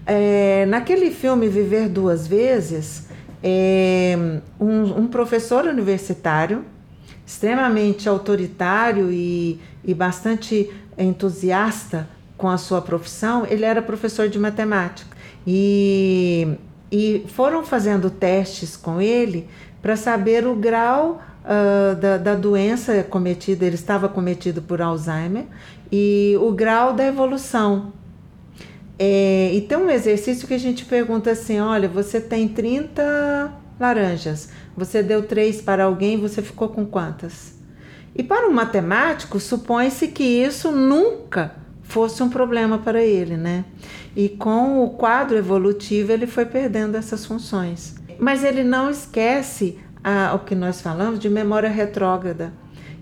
É, 0.04 0.66
naquele 0.66 1.10
filme 1.10 1.48
Viver 1.48 1.88
Duas 1.88 2.26
Vezes, 2.26 3.08
é, 3.42 4.16
um, 4.60 5.00
um, 5.00 5.06
professor 5.08 5.66
universitário, 5.66 6.64
extremamente 7.26 8.08
autoritário 8.08 9.10
e, 9.10 9.60
e 9.84 9.94
bastante 9.94 10.70
entusiasta 10.96 12.08
com 12.36 12.48
a 12.48 12.58
sua 12.58 12.80
profissão, 12.80 13.46
ele 13.48 13.64
era 13.64 13.82
professor 13.82 14.28
de 14.28 14.38
matemática. 14.38 15.15
E, 15.46 16.56
e 16.90 17.24
foram 17.28 17.64
fazendo 17.64 18.10
testes 18.10 18.76
com 18.76 19.00
ele 19.00 19.48
para 19.80 19.96
saber 19.96 20.46
o 20.46 20.54
grau 20.54 21.22
uh, 21.44 21.94
da, 21.94 22.18
da 22.18 22.34
doença 22.34 23.02
cometida, 23.04 23.64
ele 23.64 23.76
estava 23.76 24.08
cometido 24.08 24.60
por 24.60 24.82
Alzheimer, 24.82 25.44
e 25.92 26.36
o 26.40 26.50
grau 26.50 26.92
da 26.92 27.06
evolução. 27.06 27.92
É, 28.98 29.52
e 29.52 29.60
tem 29.60 29.76
um 29.76 29.90
exercício 29.90 30.48
que 30.48 30.54
a 30.54 30.58
gente 30.58 30.84
pergunta 30.84 31.30
assim: 31.30 31.60
olha, 31.60 31.88
você 31.88 32.20
tem 32.20 32.48
30 32.48 33.52
laranjas, 33.78 34.48
você 34.76 35.02
deu 35.02 35.22
três 35.22 35.60
para 35.60 35.84
alguém, 35.84 36.18
você 36.18 36.40
ficou 36.42 36.68
com 36.70 36.84
quantas? 36.84 37.54
E 38.14 38.22
para 38.22 38.48
um 38.48 38.52
matemático, 38.52 39.38
supõe-se 39.38 40.08
que 40.08 40.24
isso 40.24 40.72
nunca 40.72 41.54
fosse 41.88 42.22
um 42.22 42.28
problema 42.28 42.78
para 42.78 43.02
ele, 43.02 43.36
né? 43.36 43.64
E 44.14 44.28
com 44.28 44.82
o 44.84 44.90
quadro 44.90 45.36
evolutivo, 45.36 46.12
ele 46.12 46.26
foi 46.26 46.44
perdendo 46.44 46.96
essas 46.96 47.24
funções. 47.24 47.94
Mas 48.18 48.44
ele 48.44 48.64
não 48.64 48.90
esquece 48.90 49.78
a, 50.02 50.34
o 50.34 50.40
que 50.40 50.54
nós 50.54 50.80
falamos 50.80 51.18
de 51.18 51.28
memória 51.28 51.68
retrógrada. 51.68 52.52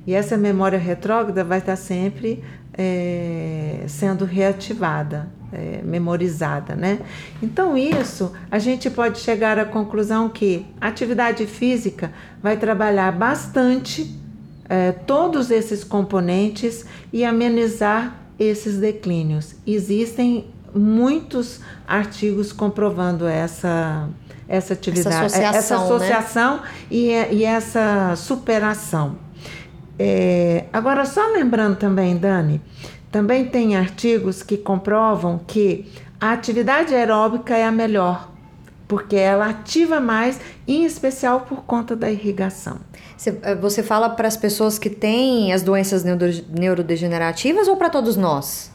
E 0.06 0.12
essa 0.12 0.36
memória 0.36 0.78
retrógrada 0.78 1.42
vai 1.44 1.58
estar 1.58 1.76
sempre 1.76 2.42
é, 2.76 3.84
sendo 3.86 4.24
reativada, 4.24 5.28
é, 5.52 5.80
memorizada, 5.82 6.74
né? 6.74 6.98
Então, 7.42 7.76
isso 7.76 8.32
a 8.50 8.58
gente 8.58 8.90
pode 8.90 9.18
chegar 9.20 9.58
à 9.58 9.64
conclusão 9.64 10.28
que 10.28 10.66
a 10.80 10.88
atividade 10.88 11.46
física 11.46 12.12
vai 12.42 12.56
trabalhar 12.56 13.12
bastante 13.12 14.20
é, 14.68 14.92
todos 14.92 15.50
esses 15.50 15.84
componentes 15.84 16.84
e 17.12 17.24
amenizar 17.24 18.23
esses 18.38 18.78
declínios. 18.78 19.54
Existem 19.66 20.46
muitos 20.74 21.60
artigos 21.86 22.52
comprovando 22.52 23.26
essa 23.26 24.08
essa 24.46 24.74
atividade, 24.74 25.08
essa 25.08 25.24
associação, 25.24 25.58
essa 25.58 25.76
associação 25.76 26.56
né? 26.56 26.62
e, 26.90 27.08
e, 27.32 27.44
essa 27.44 28.14
superação. 28.14 29.16
É, 29.98 30.64
agora, 30.70 31.06
só 31.06 31.28
lembrando 31.28 31.76
também, 31.76 32.16
Dani, 32.16 32.60
também 33.10 33.46
tem 33.46 33.74
artigos 33.74 34.42
que 34.42 34.58
comprovam 34.58 35.40
que 35.46 35.90
a 36.20 36.32
atividade 36.32 36.94
aeróbica 36.94 37.56
é 37.56 37.64
a 37.64 37.72
melhor, 37.72 38.33
porque 38.86 39.16
ela 39.16 39.48
ativa 39.48 40.00
mais, 40.00 40.40
em 40.68 40.84
especial 40.84 41.40
por 41.40 41.62
conta 41.62 41.96
da 41.96 42.10
irrigação. 42.10 42.78
Você 43.60 43.80
eh, 43.80 43.84
fala 43.84 44.10
para 44.10 44.28
as 44.28 44.36
pessoas 44.36 44.78
que 44.78 44.90
têm 44.90 45.52
as 45.52 45.62
doenças 45.62 46.04
neurodegenerativas 46.04 47.68
ou 47.68 47.76
para 47.76 47.88
todos 47.88 48.16
nós? 48.16 48.72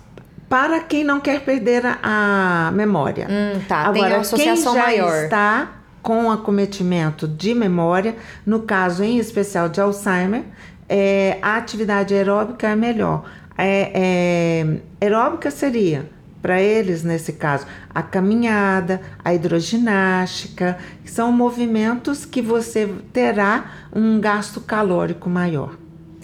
para 0.49 0.79
quem 0.79 1.03
não 1.03 1.19
quer 1.19 1.41
perder 1.41 1.85
a, 1.85 1.99
a 2.67 2.71
memória. 2.71 3.27
Hum, 3.29 3.61
tá, 3.67 3.81
Agora, 3.81 3.93
tem 3.93 4.03
uma 4.03 4.21
associação 4.21 4.73
quem 4.73 4.81
já 4.81 4.87
maior. 4.87 5.23
está 5.25 5.71
com 6.01 6.31
acometimento 6.31 7.27
de 7.27 7.53
memória, 7.53 8.15
no 8.45 8.61
caso 8.61 9.03
em 9.03 9.19
especial 9.19 9.69
de 9.69 9.79
Alzheimer, 9.79 10.43
é, 10.87 11.37
a 11.41 11.55
atividade 11.55 12.15
aeróbica 12.15 12.67
é 12.67 12.75
melhor. 12.75 13.23
É, 13.55 13.91
é, 13.93 15.05
aeróbica 15.05 15.51
seria, 15.51 16.09
para 16.41 16.61
eles 16.61 17.03
nesse 17.03 17.33
caso, 17.33 17.65
a 17.93 18.01
caminhada, 18.01 19.01
a 19.23 19.33
hidroginástica, 19.33 20.77
são 21.05 21.31
movimentos 21.31 22.25
que 22.25 22.41
você 22.41 22.87
terá 23.11 23.89
um 23.93 24.19
gasto 24.19 24.61
calórico 24.61 25.29
maior. 25.29 25.77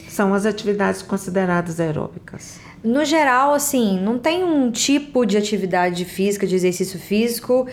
São 0.08 0.34
as 0.34 0.46
atividades 0.46 1.02
consideradas 1.02 1.80
aeróbicas. 1.80 2.60
No 2.84 3.04
geral, 3.04 3.54
assim, 3.54 4.00
não 4.00 4.20
tem 4.20 4.44
um 4.44 4.72
tipo 4.72 5.26
de 5.26 5.38
atividade 5.38 6.06
física, 6.06 6.46
de 6.46 6.56
exercício 6.56 7.00
físico. 7.00 7.68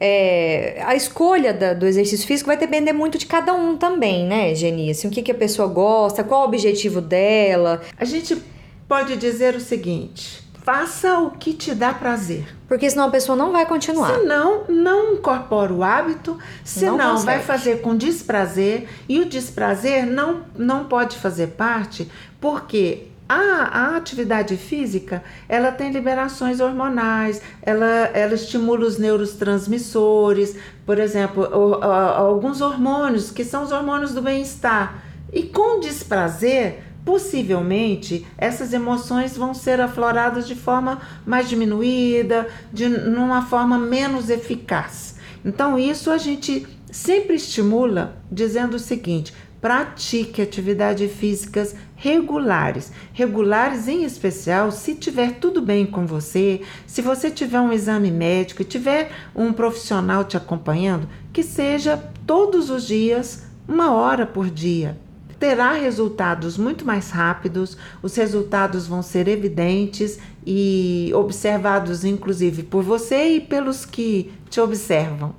É, 0.00 0.82
a 0.86 0.94
escolha 0.94 1.52
da, 1.52 1.74
do 1.74 1.86
exercício 1.86 2.26
físico 2.26 2.46
vai 2.46 2.56
depender 2.56 2.92
muito 2.92 3.18
de 3.18 3.26
cada 3.26 3.52
um 3.52 3.76
também, 3.76 4.26
né, 4.26 4.54
Geni? 4.54 4.90
Assim, 4.90 5.08
o 5.08 5.10
que, 5.10 5.20
que 5.20 5.32
a 5.32 5.34
pessoa 5.34 5.68
gosta, 5.68 6.24
qual 6.24 6.42
o 6.42 6.44
objetivo 6.44 7.00
dela. 7.00 7.82
A 7.98 8.04
gente 8.04 8.40
pode 8.88 9.16
dizer 9.16 9.54
o 9.54 9.60
seguinte: 9.60 10.42
faça 10.62 11.18
o 11.18 11.30
que 11.30 11.52
te 11.52 11.74
dá 11.74 11.92
prazer. 11.92 12.46
Porque 12.68 12.88
senão 12.88 13.06
a 13.06 13.10
pessoa 13.10 13.36
não 13.36 13.52
vai 13.52 13.66
continuar. 13.66 14.14
Senão, 14.14 14.64
não 14.68 15.14
incorpora 15.14 15.72
o 15.72 15.82
hábito, 15.82 16.38
senão 16.64 17.18
vai 17.18 17.40
fazer 17.40 17.80
com 17.80 17.96
desprazer. 17.96 18.88
E 19.08 19.20
o 19.20 19.24
desprazer 19.24 20.06
não, 20.06 20.42
não 20.56 20.84
pode 20.84 21.18
fazer 21.18 21.48
parte, 21.48 22.10
porque 22.40 23.08
a, 23.28 23.94
a, 23.94 23.96
atividade 23.96 24.56
física, 24.56 25.22
ela 25.48 25.72
tem 25.72 25.90
liberações 25.90 26.60
hormonais, 26.60 27.40
ela, 27.62 28.10
ela 28.12 28.34
estimula 28.34 28.86
os 28.86 28.98
neurotransmissores, 28.98 30.56
por 30.84 30.98
exemplo, 30.98 31.44
o, 31.44 31.78
o, 31.78 31.84
alguns 31.84 32.60
hormônios 32.60 33.30
que 33.30 33.44
são 33.44 33.64
os 33.64 33.72
hormônios 33.72 34.12
do 34.12 34.22
bem-estar. 34.22 35.02
E 35.32 35.44
com 35.44 35.80
desprazer, 35.80 36.84
possivelmente 37.04 38.26
essas 38.38 38.72
emoções 38.72 39.36
vão 39.36 39.54
ser 39.54 39.80
afloradas 39.80 40.46
de 40.46 40.54
forma 40.54 41.00
mais 41.26 41.48
diminuída, 41.48 42.48
de 42.72 42.88
numa 42.88 43.42
forma 43.46 43.78
menos 43.78 44.30
eficaz. 44.30 45.16
Então, 45.44 45.78
isso 45.78 46.10
a 46.10 46.18
gente 46.18 46.66
sempre 46.90 47.36
estimula 47.36 48.16
dizendo 48.30 48.74
o 48.74 48.78
seguinte: 48.78 49.34
pratique 49.60 50.42
atividades 50.42 51.12
físicas 51.12 51.74
regulares. 51.96 52.92
Regulares 53.12 53.86
em 53.86 54.04
especial 54.04 54.70
se 54.72 54.94
tiver 54.94 55.38
tudo 55.38 55.62
bem 55.62 55.86
com 55.86 56.06
você, 56.06 56.60
se 56.86 57.00
você 57.00 57.30
tiver 57.30 57.60
um 57.60 57.72
exame 57.72 58.10
médico 58.10 58.62
e 58.62 58.64
tiver 58.64 59.12
um 59.34 59.52
profissional 59.52 60.24
te 60.24 60.36
acompanhando, 60.36 61.08
que 61.32 61.42
seja 61.42 61.96
todos 62.26 62.70
os 62.70 62.86
dias, 62.86 63.44
uma 63.68 63.92
hora 63.92 64.26
por 64.26 64.50
dia. 64.50 64.98
Terá 65.42 65.72
resultados 65.72 66.56
muito 66.56 66.86
mais 66.86 67.10
rápidos, 67.10 67.76
os 68.00 68.14
resultados 68.14 68.86
vão 68.86 69.02
ser 69.02 69.26
evidentes 69.26 70.20
e 70.46 71.10
observados 71.16 72.04
inclusive 72.04 72.62
por 72.62 72.84
você 72.84 73.34
e 73.34 73.40
pelos 73.40 73.84
que 73.84 74.32
te 74.48 74.60
observam. 74.60 75.34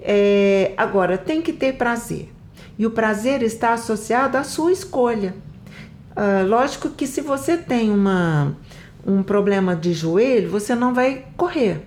É, 0.00 0.72
agora, 0.74 1.18
tem 1.18 1.42
que 1.42 1.52
ter 1.52 1.74
prazer. 1.74 2.32
E 2.78 2.86
o 2.86 2.92
prazer 2.92 3.42
está 3.42 3.74
associado 3.74 4.38
à 4.38 4.42
sua 4.42 4.72
escolha. 4.72 5.34
Uh, 6.16 6.48
lógico 6.48 6.88
que 6.88 7.06
se 7.06 7.20
você 7.20 7.58
tem 7.58 7.90
uma, 7.90 8.56
um 9.06 9.22
problema 9.22 9.76
de 9.76 9.92
joelho, 9.92 10.48
você 10.48 10.74
não 10.74 10.94
vai 10.94 11.26
correr. 11.36 11.86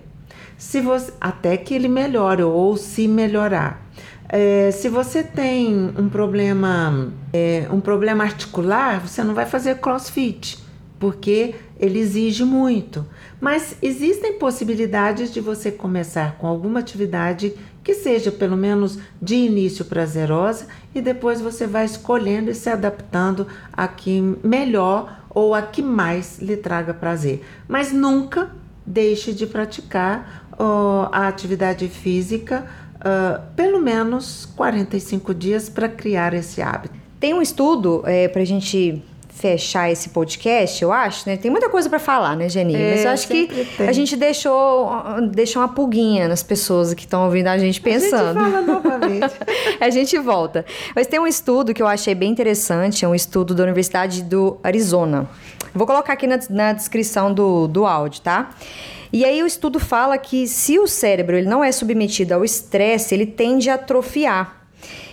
Se 0.56 0.80
você, 0.80 1.12
até 1.20 1.56
que 1.56 1.74
ele 1.74 1.88
melhore 1.88 2.44
ou 2.44 2.76
se 2.76 3.08
melhorar. 3.08 3.85
É, 4.28 4.70
se 4.72 4.88
você 4.88 5.22
tem 5.22 5.92
um 5.96 6.08
problema, 6.08 7.12
é, 7.32 7.66
um 7.70 7.80
problema 7.80 8.24
articular, 8.24 9.00
você 9.00 9.22
não 9.22 9.34
vai 9.34 9.46
fazer 9.46 9.78
crossfit, 9.78 10.58
porque 10.98 11.54
ele 11.78 11.98
exige 11.98 12.44
muito. 12.44 13.06
Mas 13.40 13.76
existem 13.80 14.38
possibilidades 14.38 15.32
de 15.32 15.40
você 15.40 15.70
começar 15.70 16.36
com 16.38 16.46
alguma 16.46 16.80
atividade 16.80 17.54
que 17.84 17.94
seja 17.94 18.32
pelo 18.32 18.56
menos 18.56 18.98
de 19.22 19.36
início 19.36 19.84
prazerosa 19.84 20.66
e 20.92 21.00
depois 21.00 21.40
você 21.40 21.66
vai 21.66 21.84
escolhendo 21.84 22.50
e 22.50 22.54
se 22.54 22.68
adaptando 22.68 23.46
a 23.72 23.86
que 23.86 24.20
melhor 24.42 25.20
ou 25.30 25.54
a 25.54 25.62
que 25.62 25.82
mais 25.82 26.40
lhe 26.40 26.56
traga 26.56 26.92
prazer. 26.92 27.44
Mas 27.68 27.92
nunca 27.92 28.50
deixe 28.84 29.32
de 29.32 29.46
praticar 29.46 30.48
uh, 30.54 31.08
a 31.12 31.28
atividade 31.28 31.88
física 31.88 32.66
uh, 33.06 33.42
pelo 33.54 33.80
menos 33.80 34.46
45 34.56 35.32
dias 35.34 35.68
para 35.68 35.88
criar 35.88 36.34
esse 36.34 36.60
hábito. 36.60 36.94
Tem 37.20 37.32
um 37.32 37.40
estudo 37.40 38.02
é, 38.04 38.28
para 38.28 38.42
a 38.42 38.44
gente 38.44 39.02
fechar 39.36 39.90
esse 39.90 40.08
podcast, 40.08 40.82
eu 40.82 40.90
acho, 40.90 41.28
né? 41.28 41.36
Tem 41.36 41.50
muita 41.50 41.68
coisa 41.68 41.90
para 41.90 41.98
falar, 41.98 42.34
né, 42.34 42.48
Geni? 42.48 42.74
É, 42.74 42.92
Mas 42.92 43.04
eu 43.04 43.10
acho 43.10 43.28
que 43.28 43.66
tem. 43.76 43.86
a 43.86 43.92
gente 43.92 44.16
deixou, 44.16 44.90
deixou 45.30 45.60
uma 45.60 45.68
pulguinha 45.68 46.26
nas 46.26 46.42
pessoas 46.42 46.94
que 46.94 47.02
estão 47.02 47.26
ouvindo 47.26 47.48
a 47.48 47.58
gente 47.58 47.78
pensando. 47.78 48.38
A 48.38 48.42
gente 48.42 48.52
fala 48.52 48.62
novamente. 48.62 49.34
a 49.78 49.90
gente 49.90 50.18
volta. 50.18 50.64
Mas 50.94 51.06
tem 51.06 51.20
um 51.20 51.26
estudo 51.26 51.74
que 51.74 51.82
eu 51.82 51.86
achei 51.86 52.14
bem 52.14 52.30
interessante, 52.30 53.04
é 53.04 53.08
um 53.08 53.14
estudo 53.14 53.54
da 53.54 53.62
Universidade 53.62 54.22
do 54.22 54.56
Arizona. 54.62 55.28
Vou 55.74 55.86
colocar 55.86 56.14
aqui 56.14 56.26
na, 56.26 56.38
na 56.48 56.72
descrição 56.72 57.34
do, 57.34 57.68
do 57.68 57.84
áudio, 57.84 58.22
tá? 58.22 58.48
E 59.12 59.24
aí 59.24 59.42
o 59.42 59.46
estudo 59.46 59.78
fala 59.78 60.18
que 60.18 60.46
se 60.46 60.78
o 60.78 60.86
cérebro 60.86 61.36
ele 61.36 61.48
não 61.48 61.62
é 61.62 61.72
submetido 61.72 62.34
ao 62.34 62.44
estresse, 62.44 63.14
ele 63.14 63.26
tende 63.26 63.70
a 63.70 63.74
atrofiar. 63.74 64.66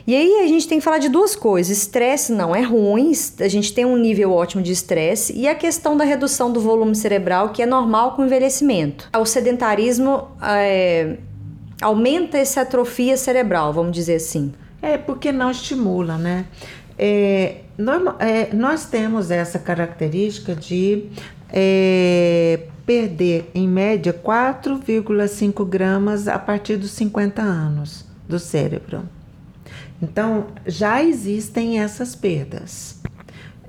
E 0.06 0.16
aí 0.16 0.42
a 0.44 0.48
gente 0.48 0.68
tem 0.68 0.80
que 0.80 0.84
falar 0.84 0.98
de 0.98 1.08
duas 1.08 1.36
coisas. 1.36 1.78
Estresse 1.78 2.34
não 2.34 2.54
é 2.54 2.62
ruim, 2.62 3.12
a 3.40 3.48
gente 3.48 3.74
tem 3.74 3.86
um 3.86 3.96
nível 3.96 4.34
ótimo 4.34 4.62
de 4.62 4.72
estresse 4.72 5.34
e 5.34 5.48
a 5.48 5.56
questão 5.56 5.96
da 5.96 6.04
redução 6.04 6.52
do 6.52 6.60
volume 6.60 6.96
cerebral, 6.96 7.50
que 7.50 7.62
é 7.62 7.66
normal 7.66 8.14
com 8.14 8.22
o 8.22 8.26
envelhecimento. 8.26 9.10
O 9.18 9.26
sedentarismo 9.26 10.28
é, 10.42 11.18
aumenta 11.82 12.38
essa 12.38 12.62
atrofia 12.62 13.16
cerebral, 13.16 13.72
vamos 13.72 13.94
dizer 13.94 14.16
assim. 14.16 14.54
É, 14.82 14.98
porque 14.98 15.32
não 15.32 15.50
estimula, 15.50 16.18
né? 16.18 16.46
É, 16.98 17.60
é, 18.20 18.54
nós 18.54 18.86
temos 18.86 19.32
essa 19.32 19.58
característica 19.58 20.54
de 20.54 21.06
é, 21.52 22.60
perder, 22.86 23.50
em 23.54 23.68
média, 23.68 24.14
4,5 24.14 25.66
gramas 25.66 26.28
a 26.28 26.38
partir 26.38 26.78
dos 26.78 26.92
50 26.92 27.42
anos 27.42 28.06
do 28.28 28.40
cérebro. 28.40 29.04
Então, 30.02 30.48
já 30.66 31.02
existem 31.04 31.80
essas 31.80 32.16
perdas. 32.16 33.02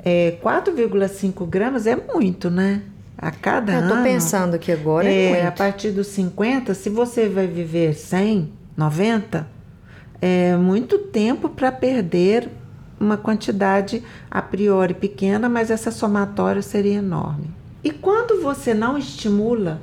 É, 0.05 0.37
4,5 0.43 1.47
gramas 1.47 1.87
é 1.87 1.97
muito, 1.97 2.51
né? 2.51 2.83
A 3.17 3.31
cada 3.31 3.73
Eu 3.73 3.79
ano. 3.79 3.91
Eu 3.91 3.97
tô 3.97 4.03
pensando 4.03 4.59
que 4.59 4.73
agora 4.73 5.09
é, 5.09 5.25
é 5.25 5.31
muito. 5.31 5.49
A 5.49 5.53
partir 5.53 5.93
dos 5.93 6.09
50, 6.09 6.75
se 6.75 6.91
você 6.91 7.29
vai 7.29 7.47
viver 7.47 7.95
100, 7.95 8.53
90, 8.77 9.47
é 10.21 10.57
muito 10.57 10.99
tempo 10.99 11.49
para 11.49 11.71
perder 11.71 12.51
uma 12.99 13.17
quantidade 13.17 14.03
a 14.31 14.43
priori 14.43 14.95
pequena, 14.95 15.49
mas 15.49 15.71
essa 15.71 15.91
somatória 15.91 16.63
seria 16.63 16.99
enorme. 16.99 17.49
E 17.85 17.91
quando 17.91 18.41
você 18.41 18.73
não 18.73 18.97
estimula 18.97 19.79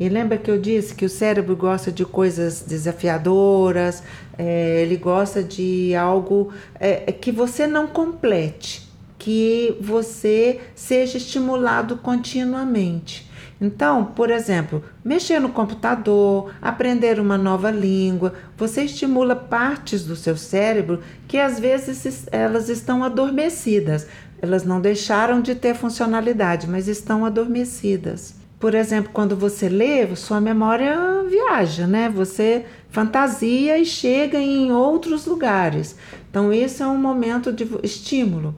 e 0.00 0.08
lembra 0.08 0.36
que 0.36 0.50
eu 0.50 0.60
disse 0.60 0.92
que 0.92 1.04
o 1.04 1.08
cérebro 1.08 1.54
gosta 1.54 1.92
de 1.92 2.04
coisas 2.04 2.62
desafiadoras, 2.62 4.02
é, 4.36 4.82
ele 4.82 4.96
gosta 4.96 5.40
de 5.40 5.94
algo 5.94 6.52
é, 6.80 7.12
que 7.12 7.30
você 7.30 7.64
não 7.64 7.86
complete, 7.86 8.88
que 9.16 9.76
você 9.80 10.60
seja 10.74 11.16
estimulado 11.16 11.96
continuamente. 11.98 13.28
Então, 13.60 14.04
por 14.04 14.30
exemplo, 14.30 14.84
mexer 15.04 15.40
no 15.40 15.48
computador, 15.48 16.52
aprender 16.62 17.18
uma 17.18 17.36
nova 17.36 17.70
língua, 17.72 18.34
você 18.56 18.82
estimula 18.82 19.34
partes 19.34 20.04
do 20.04 20.14
seu 20.14 20.36
cérebro 20.36 21.02
que 21.26 21.38
às 21.38 21.58
vezes 21.58 22.26
elas 22.30 22.68
estão 22.68 23.02
adormecidas. 23.02 24.06
Elas 24.40 24.64
não 24.64 24.80
deixaram 24.80 25.40
de 25.40 25.54
ter 25.54 25.74
funcionalidade, 25.74 26.68
mas 26.68 26.88
estão 26.88 27.24
adormecidas. 27.24 28.34
Por 28.58 28.74
exemplo, 28.74 29.10
quando 29.12 29.36
você 29.36 29.68
lê, 29.68 30.14
sua 30.16 30.40
memória 30.40 31.22
viaja, 31.28 31.86
né? 31.86 32.08
Você 32.08 32.66
fantasia 32.90 33.78
e 33.78 33.84
chega 33.84 34.38
em 34.38 34.72
outros 34.72 35.26
lugares. 35.26 35.96
Então, 36.28 36.52
esse 36.52 36.82
é 36.82 36.86
um 36.86 36.96
momento 36.96 37.52
de 37.52 37.68
estímulo. 37.82 38.54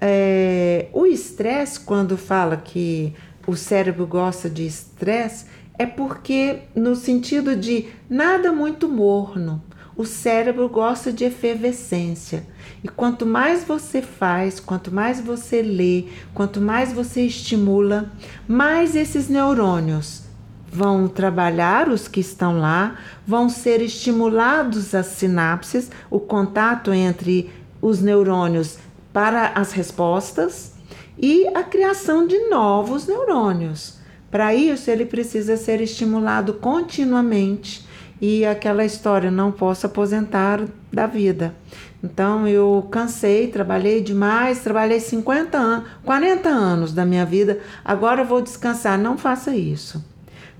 É, 0.00 0.88
o 0.92 1.06
estresse, 1.06 1.80
quando 1.80 2.16
fala 2.16 2.56
que 2.56 3.14
o 3.46 3.56
cérebro 3.56 4.06
gosta 4.06 4.50
de 4.50 4.66
estresse, 4.66 5.46
é 5.78 5.86
porque, 5.86 6.60
no 6.74 6.94
sentido 6.94 7.56
de 7.56 7.86
nada 8.10 8.52
muito 8.52 8.88
morno, 8.88 9.62
o 9.98 10.04
cérebro 10.06 10.68
gosta 10.68 11.12
de 11.12 11.24
efervescência. 11.24 12.46
E 12.84 12.88
quanto 12.88 13.26
mais 13.26 13.64
você 13.64 14.00
faz, 14.00 14.60
quanto 14.60 14.94
mais 14.94 15.20
você 15.20 15.60
lê, 15.60 16.04
quanto 16.32 16.60
mais 16.60 16.92
você 16.92 17.22
estimula, 17.22 18.08
mais 18.46 18.94
esses 18.94 19.28
neurônios 19.28 20.22
vão 20.70 21.08
trabalhar, 21.08 21.88
os 21.88 22.06
que 22.06 22.20
estão 22.20 22.60
lá, 22.60 22.96
vão 23.26 23.48
ser 23.48 23.82
estimulados 23.82 24.94
as 24.94 25.06
sinapses, 25.06 25.90
o 26.08 26.20
contato 26.20 26.92
entre 26.92 27.50
os 27.82 28.00
neurônios 28.00 28.78
para 29.12 29.48
as 29.56 29.72
respostas 29.72 30.74
e 31.18 31.48
a 31.48 31.64
criação 31.64 32.24
de 32.24 32.38
novos 32.48 33.08
neurônios. 33.08 33.98
Para 34.30 34.54
isso, 34.54 34.90
ele 34.90 35.06
precisa 35.06 35.56
ser 35.56 35.80
estimulado 35.80 36.52
continuamente 36.52 37.87
e 38.20 38.44
aquela 38.44 38.84
história 38.84 39.30
não 39.30 39.52
posso 39.52 39.86
aposentar 39.86 40.62
da 40.92 41.06
vida. 41.06 41.54
Então 42.02 42.46
eu 42.46 42.86
cansei, 42.90 43.48
trabalhei 43.48 44.00
demais, 44.00 44.60
trabalhei 44.60 45.00
50 45.00 45.58
anos, 45.58 45.88
40 46.04 46.48
anos 46.48 46.92
da 46.92 47.04
minha 47.04 47.24
vida, 47.24 47.58
agora 47.84 48.24
vou 48.24 48.40
descansar. 48.40 48.98
Não 48.98 49.16
faça 49.18 49.54
isso. 49.54 50.04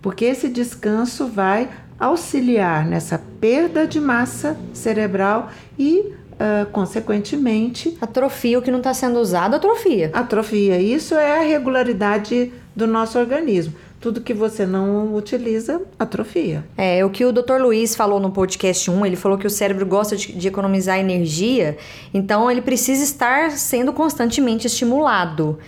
Porque 0.03 0.25
esse 0.25 0.49
descanso 0.49 1.27
vai 1.27 1.69
auxiliar 1.99 2.87
nessa 2.87 3.21
perda 3.41 3.87
de 3.87 4.01
massa 4.01 4.57
cerebral 4.73 5.51
e 5.79 6.15
Uh, 6.39 6.71
consequentemente. 6.71 7.99
Atrofia, 8.01 8.61
o 8.61 8.63
que 8.63 8.71
não 8.71 8.79
está 8.79 8.95
sendo 8.95 9.19
usado, 9.19 9.57
atrofia. 9.57 10.09
Atrofia. 10.15 10.81
Isso 10.81 11.17
é 11.17 11.41
a 11.41 11.43
regularidade 11.43 12.53
do 12.77 12.87
nosso 12.87 13.19
organismo 13.19 13.75
tudo 14.01 14.21
que 14.21 14.33
você 14.33 14.65
não 14.65 15.15
utiliza 15.15 15.83
atrofia. 15.99 16.65
É, 16.77 17.05
o 17.05 17.11
que 17.11 17.25
o 17.25 17.33
Dr. 17.33 17.61
Luiz 17.61 17.95
falou 17.95 18.21
no 18.21 18.31
podcast 18.31 18.91
1, 18.91 19.07
ele 19.07 19.17
falou 19.17 19.37
que 19.37 19.47
o 19.47 19.51
cérebro 19.51 19.85
gosta 19.85 20.17
de, 20.17 20.33
de 20.33 20.49
economizar 20.49 20.99
energia, 20.99 21.77
então 22.15 22.51
ele 22.51 22.63
precisa 22.63 23.03
estar 23.03 23.51
sendo 23.51 23.93
constantemente 23.93 24.67
estimulado. 24.67 25.59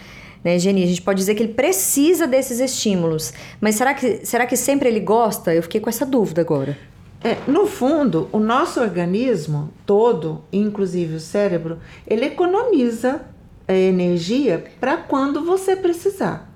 Né, 0.43 0.59
Geni? 0.59 0.85
A 0.85 0.87
gente 0.87 1.03
pode 1.03 1.19
dizer 1.19 1.35
que 1.35 1.43
ele 1.43 1.53
precisa 1.53 2.27
desses 2.27 2.61
estímulos. 2.61 3.33
Mas 3.61 3.75
será 3.75 3.93
que, 3.93 4.25
será 4.25 4.47
que 4.47 4.57
sempre 4.57 4.89
ele 4.89 5.01
gosta? 5.01 5.55
Eu 5.55 5.63
fiquei 5.63 5.81
com 5.81 5.91
essa 5.91 6.07
dúvida 6.07 6.41
agora. 6.41 6.79
É, 7.23 7.37
no 7.47 7.67
fundo, 7.67 8.31
o 8.33 8.39
nosso 8.39 8.81
organismo 8.81 9.71
todo, 9.85 10.43
inclusive 10.51 11.17
o 11.17 11.21
cérebro, 11.21 11.79
ele 12.07 12.25
economiza 12.25 13.21
é, 13.69 13.79
energia 13.79 14.65
para 14.81 14.97
quando 14.97 15.45
você 15.45 15.77
precisar. 15.77 16.51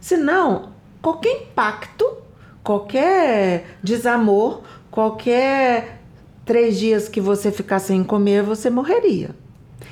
Senão, 0.00 0.72
qualquer 1.06 1.42
impacto, 1.42 2.16
qualquer 2.64 3.78
desamor, 3.80 4.62
qualquer 4.90 6.00
três 6.44 6.76
dias 6.80 7.08
que 7.08 7.20
você 7.20 7.52
ficar 7.52 7.78
sem 7.78 8.02
comer, 8.02 8.42
você 8.42 8.68
morreria. 8.68 9.30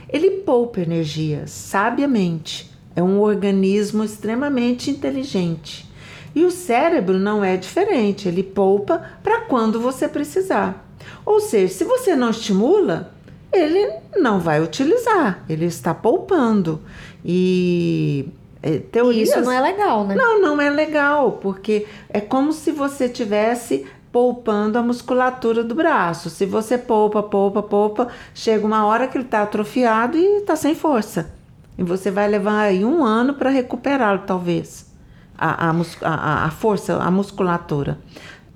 Ele 0.09 0.29
poupa 0.29 0.81
energia 0.81 1.45
sabiamente. 1.47 2.69
É 2.97 3.03
um 3.03 3.21
organismo 3.21 4.03
extremamente 4.03 4.91
inteligente. 4.91 5.89
E 6.35 6.45
o 6.45 6.51
cérebro 6.51 7.17
não 7.17 7.45
é 7.45 7.57
diferente, 7.57 8.27
ele 8.27 8.43
poupa 8.43 9.01
para 9.23 9.43
quando 9.43 9.79
você 9.79 10.09
precisar. 10.09 10.85
Ou 11.25 11.39
seja, 11.39 11.73
se 11.73 11.85
você 11.85 12.17
não 12.17 12.31
estimula, 12.31 13.15
ele 13.53 13.89
não 14.17 14.41
vai 14.41 14.61
utilizar, 14.61 15.45
ele 15.49 15.67
está 15.67 15.95
poupando. 15.95 16.81
E 17.25 18.31
é, 18.65 18.79
teorias. 18.79 19.29
Isso 19.29 19.41
não 19.43 19.53
é 19.53 19.61
legal, 19.61 20.07
né? 20.07 20.15
Não, 20.15 20.41
não 20.41 20.61
é 20.61 20.71
legal, 20.71 21.33
porque 21.33 21.87
é 22.09 22.19
como 22.19 22.51
se 22.51 22.73
você 22.73 23.11
tivesse 23.11 23.87
poupando 24.11 24.79
a 24.79 24.83
musculatura 24.83 25.63
do 25.63 25.75
braço. 25.75 26.31
Se 26.31 26.47
você 26.47 26.79
poupa, 26.79 27.23
poupa, 27.23 27.63
poupa, 27.63 28.09
chega 28.33 28.65
uma 28.67 28.87
hora 28.87 29.07
que 29.07 29.19
ele 29.19 29.27
está 29.27 29.43
atrofiado 29.43 30.17
e 30.17 30.39
está 30.39 30.57
sem 30.57 30.75
força. 30.75 31.31
E 31.77 31.83
você 31.83 32.11
vai 32.11 32.27
levar 32.27 32.61
aí 32.61 32.85
um 32.85 33.05
ano 33.05 33.35
para 33.35 33.51
recuperá-lo, 33.51 34.23
talvez. 34.27 34.91
A, 35.37 35.69
a, 35.69 35.75
a, 36.03 36.47
a, 36.47 36.51
força, 36.51 36.97
a 36.97 37.11
musculatura. 37.11 37.99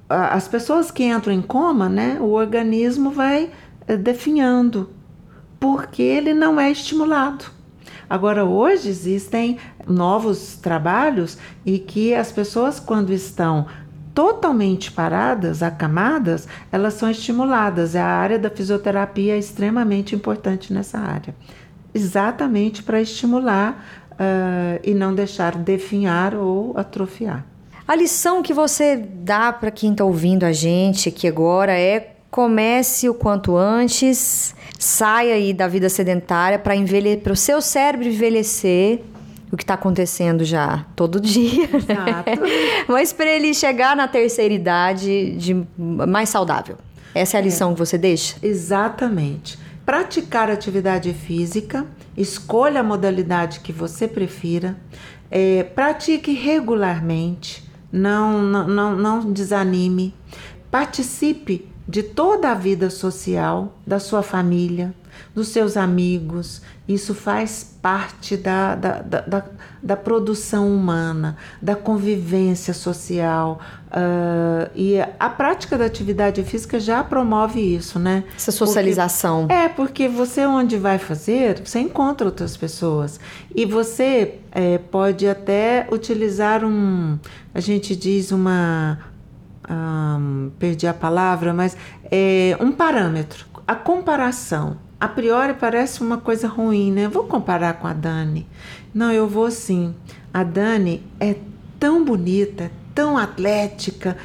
As 0.09 0.49
pessoas 0.49 0.91
que 0.91 1.05
entram 1.05 1.35
em 1.35 1.43
coma, 1.43 1.87
né, 1.87 2.17
o 2.19 2.31
organismo 2.31 3.11
vai 3.11 3.51
eh, 3.87 3.97
definhando, 3.97 4.89
porque 5.61 6.03
ele 6.03 6.33
não 6.33 6.59
é 6.59 6.71
estimulado. 6.71 7.58
Agora, 8.09 8.45
hoje 8.45 8.89
existem 8.89 9.59
novos 9.87 10.57
trabalhos 10.57 11.37
e 11.65 11.79
que 11.79 12.15
as 12.15 12.33
pessoas, 12.33 12.81
quando 12.81 13.13
estão 13.13 13.67
totalmente 14.15 14.91
paradas, 14.91 15.63
acamadas, 15.63 16.49
elas 16.73 16.95
são 16.95 17.11
estimuladas. 17.11 17.95
A 17.95 18.05
área 18.05 18.39
da 18.39 18.51
fisioterapia 18.51 19.35
é 19.35 19.39
extremamente 19.39 20.15
importante 20.15 20.73
nessa 20.73 20.99
área. 20.99 21.35
Exatamente 21.95 22.83
para 22.83 23.01
estimular 23.01 23.85
uh, 24.13 24.81
e 24.83 24.93
não 24.95 25.15
deixar 25.15 25.55
definhar 25.57 26.35
ou 26.35 26.77
atrofiar. 26.77 27.45
A 27.87 27.95
lição 27.95 28.43
que 28.43 28.53
você 28.53 28.97
dá 28.97 29.53
para 29.53 29.71
quem 29.71 29.93
está 29.93 30.05
ouvindo 30.05 30.45
a 30.45 30.53
gente 30.53 31.09
aqui 31.09 31.27
agora 31.27 31.73
é 31.73 32.18
comece 32.31 33.09
o 33.09 33.15
quanto 33.15 33.57
antes, 33.57 34.55
saia 34.79 35.35
aí 35.35 35.53
da 35.53 35.67
vida 35.67 35.89
sedentária 35.89 36.59
para 36.59 37.33
o 37.33 37.37
seu 37.37 37.61
cérebro 37.61 38.07
envelhecer 38.07 39.01
o 39.51 39.57
que 39.57 39.63
está 39.63 39.75
acontecendo 39.75 40.45
já 40.45 40.85
todo 40.95 41.21
dia. 41.21 41.65
Exato. 41.65 42.41
Mas 42.87 43.13
para 43.13 43.31
ele 43.31 43.55
chegar 43.55 43.97
na 43.97 44.07
terceira 44.07 44.53
idade 44.53 45.33
de 45.37 45.67
mais 45.77 46.29
saudável. 46.29 46.77
Essa 47.15 47.39
é 47.39 47.41
a 47.41 47.43
lição 47.43 47.71
é, 47.71 47.73
que 47.73 47.79
você 47.79 47.97
deixa? 47.97 48.37
Exatamente. 48.43 49.59
Praticar 49.85 50.51
atividade 50.51 51.13
física, 51.15 51.87
escolha 52.17 52.81
a 52.81 52.85
modalidade 52.85 53.61
que 53.61 53.73
você 53.73 54.07
prefira, 54.07 54.77
é, 55.31 55.63
pratique 55.63 56.33
regularmente, 56.33 57.67
não, 57.91 58.43
não, 58.43 58.69
não, 58.69 58.97
não 58.97 59.33
desanime, 59.33 60.15
participe 60.71 61.67
de 61.89 62.03
toda 62.03 62.51
a 62.51 62.55
vida 62.55 62.91
social, 62.91 63.73
da 63.87 63.99
sua 63.99 64.23
família, 64.23 64.95
dos 65.35 65.49
seus 65.49 65.77
amigos. 65.77 66.61
Isso 66.87 67.15
faz 67.15 67.77
parte 67.81 68.37
da, 68.37 68.75
da, 68.75 69.01
da, 69.01 69.21
da, 69.21 69.45
da 69.83 69.97
produção 69.97 70.71
humana, 70.71 71.37
da 71.61 71.75
convivência 71.75 72.75
social. 72.75 73.61
Uh, 73.89 74.71
e 74.75 74.97
a 75.19 75.31
prática 75.31 75.79
da 75.79 75.87
atividade 75.87 76.43
física 76.45 76.79
já 76.79 77.03
promove 77.03 77.61
isso, 77.61 77.99
né? 77.99 78.25
Essa 78.37 78.53
socialização. 78.53 79.47
Porque, 79.47 79.55
é, 79.55 79.69
porque 79.69 80.09
você, 80.09 80.47
onde 80.47 80.77
vai 80.77 80.99
fazer, 80.99 81.63
você 81.65 81.79
encontra 81.81 82.27
outras 82.27 82.57
pessoas. 82.57 83.19
E 83.55 83.65
você 83.65 84.41
é, 84.53 84.79
pode 84.79 85.27
até 85.27 85.87
utilizar 85.91 86.65
um. 86.65 87.19
A 87.55 87.61
gente 87.61 87.97
diz 87.97 88.31
uma 88.31 88.99
um, 89.71 90.51
perdi 90.59 90.87
a 90.87 90.95
palavra, 90.95 91.53
mas 91.53 91.77
é 92.11 92.57
um 92.61 92.73
parâmetro. 92.73 93.47
A 93.67 93.75
comparação, 93.75 94.79
a 95.01 95.07
priori 95.07 95.55
parece 95.55 96.01
uma 96.01 96.19
coisa 96.19 96.49
ruim, 96.49 96.91
né? 96.91 97.09
Vou 97.09 97.25
comparar 97.25 97.75
com 97.75 97.87
a 97.87 97.93
Dani. 97.93 98.47
Não, 98.95 99.13
eu 99.13 99.29
vou 99.29 99.51
sim. 99.51 99.95
A 100.33 100.43
Dani 100.43 101.03
é 101.21 101.37
tão 101.79 102.05
bonita, 102.05 102.71
tão 102.95 103.17
atlética. 103.17 104.17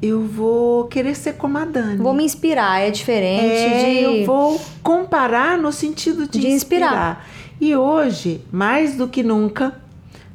Eu 0.00 0.22
vou 0.22 0.84
querer 0.84 1.14
ser 1.14 1.34
como 1.34 1.58
a 1.58 1.64
Dani. 1.64 1.96
Vou 1.96 2.14
me 2.14 2.24
inspirar, 2.24 2.80
é 2.80 2.90
diferente 2.90 3.44
é, 3.44 3.82
de. 3.82 4.20
Eu 4.20 4.26
vou 4.26 4.60
comparar 4.82 5.58
no 5.58 5.72
sentido 5.72 6.26
de, 6.26 6.40
de 6.40 6.48
inspirar. 6.48 6.86
inspirar. 6.86 7.28
E 7.60 7.74
hoje, 7.74 8.40
mais 8.52 8.96
do 8.96 9.08
que 9.08 9.22
nunca, 9.22 9.74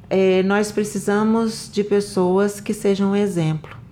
é, 0.09 0.43
nós 0.43 0.72
precisamos 0.72 1.70
de 1.72 1.84
pessoas 1.84 2.59
que 2.59 2.74
sejam 2.74 3.11
um 3.11 3.16
exemplo. 3.16 3.83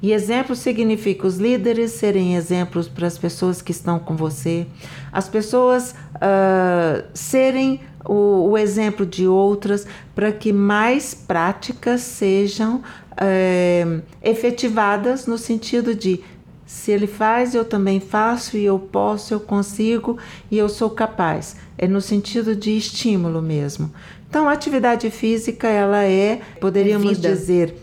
E 0.00 0.12
exemplo 0.12 0.54
significa 0.54 1.26
os 1.26 1.38
líderes 1.38 1.92
serem 1.92 2.36
exemplos 2.36 2.86
para 2.86 3.06
as 3.06 3.18
pessoas 3.18 3.60
que 3.60 3.72
estão 3.72 3.98
com 3.98 4.16
você, 4.16 4.66
as 5.12 5.28
pessoas 5.28 5.92
uh, 6.16 7.04
serem 7.12 7.80
o, 8.04 8.50
o, 8.50 8.58
exemplo 8.58 9.04
de 9.04 9.26
outras, 9.26 9.86
para 10.14 10.30
que 10.30 10.52
mais 10.52 11.14
práticas 11.14 12.00
sejam 12.02 12.76
uh, 12.76 14.02
efetivadas 14.22 15.26
no 15.26 15.36
sentido 15.36 15.94
de 15.94 16.20
se 16.64 16.92
ele 16.92 17.06
faz, 17.06 17.54
eu 17.54 17.64
também 17.64 17.98
faço, 17.98 18.58
e 18.58 18.64
eu 18.64 18.78
posso, 18.78 19.32
eu 19.32 19.40
consigo 19.40 20.18
e 20.50 20.58
eu 20.58 20.68
sou 20.68 20.90
capaz. 20.90 21.56
É 21.78 21.88
no 21.88 22.00
sentido 22.00 22.54
de 22.54 22.76
estímulo 22.76 23.40
mesmo. 23.40 23.90
Então, 24.28 24.46
a 24.46 24.52
atividade 24.52 25.10
física, 25.10 25.66
ela 25.66 26.04
é, 26.04 26.42
poderíamos 26.60 27.24
é 27.24 27.30
dizer, 27.30 27.74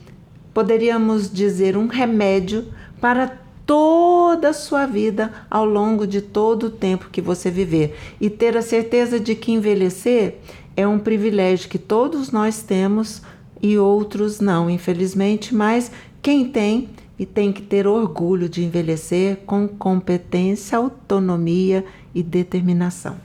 poderíamos 0.56 1.30
dizer, 1.30 1.76
um 1.76 1.88
remédio 1.88 2.64
para 3.02 3.28
toda 3.66 4.50
a 4.50 4.54
sua 4.54 4.86
vida 4.86 5.34
ao 5.52 5.66
longo 5.66 6.08
de 6.08 6.22
todo 6.22 6.68
o 6.68 6.70
tempo 6.70 7.10
que 7.12 7.20
você 7.20 7.52
viver 7.52 7.94
e 8.22 8.30
ter 8.30 8.56
a 8.56 8.62
certeza 8.62 9.20
de 9.20 9.36
que 9.36 9.52
envelhecer 9.52 10.38
é 10.78 10.88
um 10.88 10.98
privilégio 10.98 11.68
que 11.68 11.78
todos 11.78 12.32
nós 12.32 12.64
temos 12.64 13.22
e 13.62 13.78
outros 13.78 14.40
não, 14.40 14.70
infelizmente, 14.70 15.54
mas 15.54 15.92
quem 16.22 16.46
tem 16.48 16.88
e 17.20 17.26
tem 17.26 17.52
que 17.52 17.62
ter 17.62 17.86
orgulho 17.86 18.48
de 18.48 18.64
envelhecer 18.64 19.40
com 19.46 19.68
competência, 19.68 20.78
autonomia 20.78 21.84
e 22.14 22.24
determinação. 22.24 23.25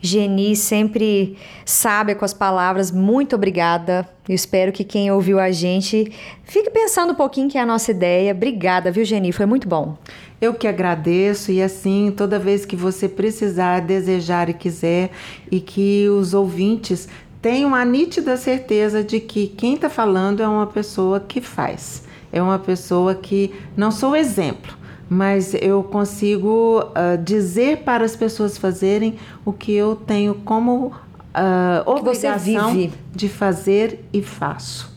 Geni 0.00 0.56
sempre 0.56 1.36
sábia 1.64 2.14
com 2.14 2.24
as 2.24 2.32
palavras. 2.32 2.90
Muito 2.90 3.36
obrigada. 3.36 4.08
Eu 4.28 4.34
espero 4.34 4.72
que 4.72 4.84
quem 4.84 5.10
ouviu 5.10 5.38
a 5.38 5.50
gente 5.50 6.10
fique 6.44 6.70
pensando 6.70 7.12
um 7.12 7.14
pouquinho 7.14 7.48
que 7.48 7.58
é 7.58 7.60
a 7.60 7.66
nossa 7.66 7.90
ideia. 7.90 8.32
Obrigada, 8.32 8.90
viu, 8.90 9.04
Geni? 9.04 9.32
Foi 9.32 9.46
muito 9.46 9.68
bom. 9.68 9.96
Eu 10.40 10.54
que 10.54 10.66
agradeço 10.66 11.52
e 11.52 11.60
assim, 11.60 12.12
toda 12.16 12.38
vez 12.38 12.64
que 12.64 12.74
você 12.74 13.08
precisar, 13.08 13.80
desejar 13.80 14.48
e 14.48 14.54
quiser 14.54 15.10
e 15.50 15.60
que 15.60 16.08
os 16.08 16.32
ouvintes 16.32 17.08
tenham 17.42 17.74
a 17.74 17.84
nítida 17.84 18.36
certeza 18.36 19.04
de 19.04 19.20
que 19.20 19.48
quem 19.48 19.74
está 19.74 19.90
falando 19.90 20.42
é 20.42 20.48
uma 20.48 20.66
pessoa 20.66 21.20
que 21.20 21.40
faz. 21.40 22.04
É 22.32 22.40
uma 22.40 22.58
pessoa 22.58 23.14
que 23.14 23.52
não 23.76 23.90
sou 23.90 24.14
exemplo, 24.14 24.74
mas 25.10 25.54
eu 25.60 25.82
consigo 25.82 26.84
uh, 26.84 27.20
dizer 27.20 27.78
para 27.78 28.04
as 28.04 28.14
pessoas 28.14 28.56
fazerem 28.56 29.16
o 29.44 29.52
que 29.52 29.74
eu 29.74 29.96
tenho 29.96 30.36
como 30.36 30.86
uh, 30.86 30.92
obrigação 31.84 32.88
de 33.12 33.28
fazer 33.28 34.04
e 34.12 34.22
faço. 34.22 34.88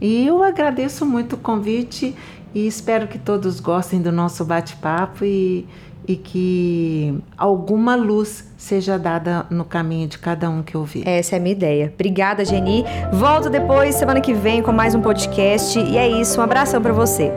E 0.00 0.26
eu 0.26 0.42
agradeço 0.42 1.06
muito 1.06 1.34
o 1.34 1.38
convite 1.38 2.16
e 2.52 2.66
espero 2.66 3.06
que 3.06 3.16
todos 3.16 3.60
gostem 3.60 4.02
do 4.02 4.10
nosso 4.10 4.44
bate-papo 4.44 5.24
e, 5.24 5.64
e 6.08 6.16
que 6.16 7.16
alguma 7.38 7.94
luz 7.94 8.50
seja 8.56 8.98
dada 8.98 9.46
no 9.50 9.64
caminho 9.64 10.08
de 10.08 10.18
cada 10.18 10.50
um 10.50 10.64
que 10.64 10.76
ouvir. 10.76 11.06
Essa 11.06 11.36
é 11.36 11.38
a 11.38 11.40
minha 11.40 11.52
ideia. 11.52 11.92
Obrigada, 11.94 12.44
Geni. 12.44 12.84
Volto 13.12 13.48
depois, 13.48 13.94
semana 13.94 14.20
que 14.20 14.34
vem, 14.34 14.62
com 14.62 14.72
mais 14.72 14.96
um 14.96 15.00
podcast. 15.00 15.78
E 15.78 15.96
é 15.96 16.08
isso. 16.08 16.40
Um 16.40 16.42
abração 16.42 16.82
para 16.82 16.92
você. 16.92 17.30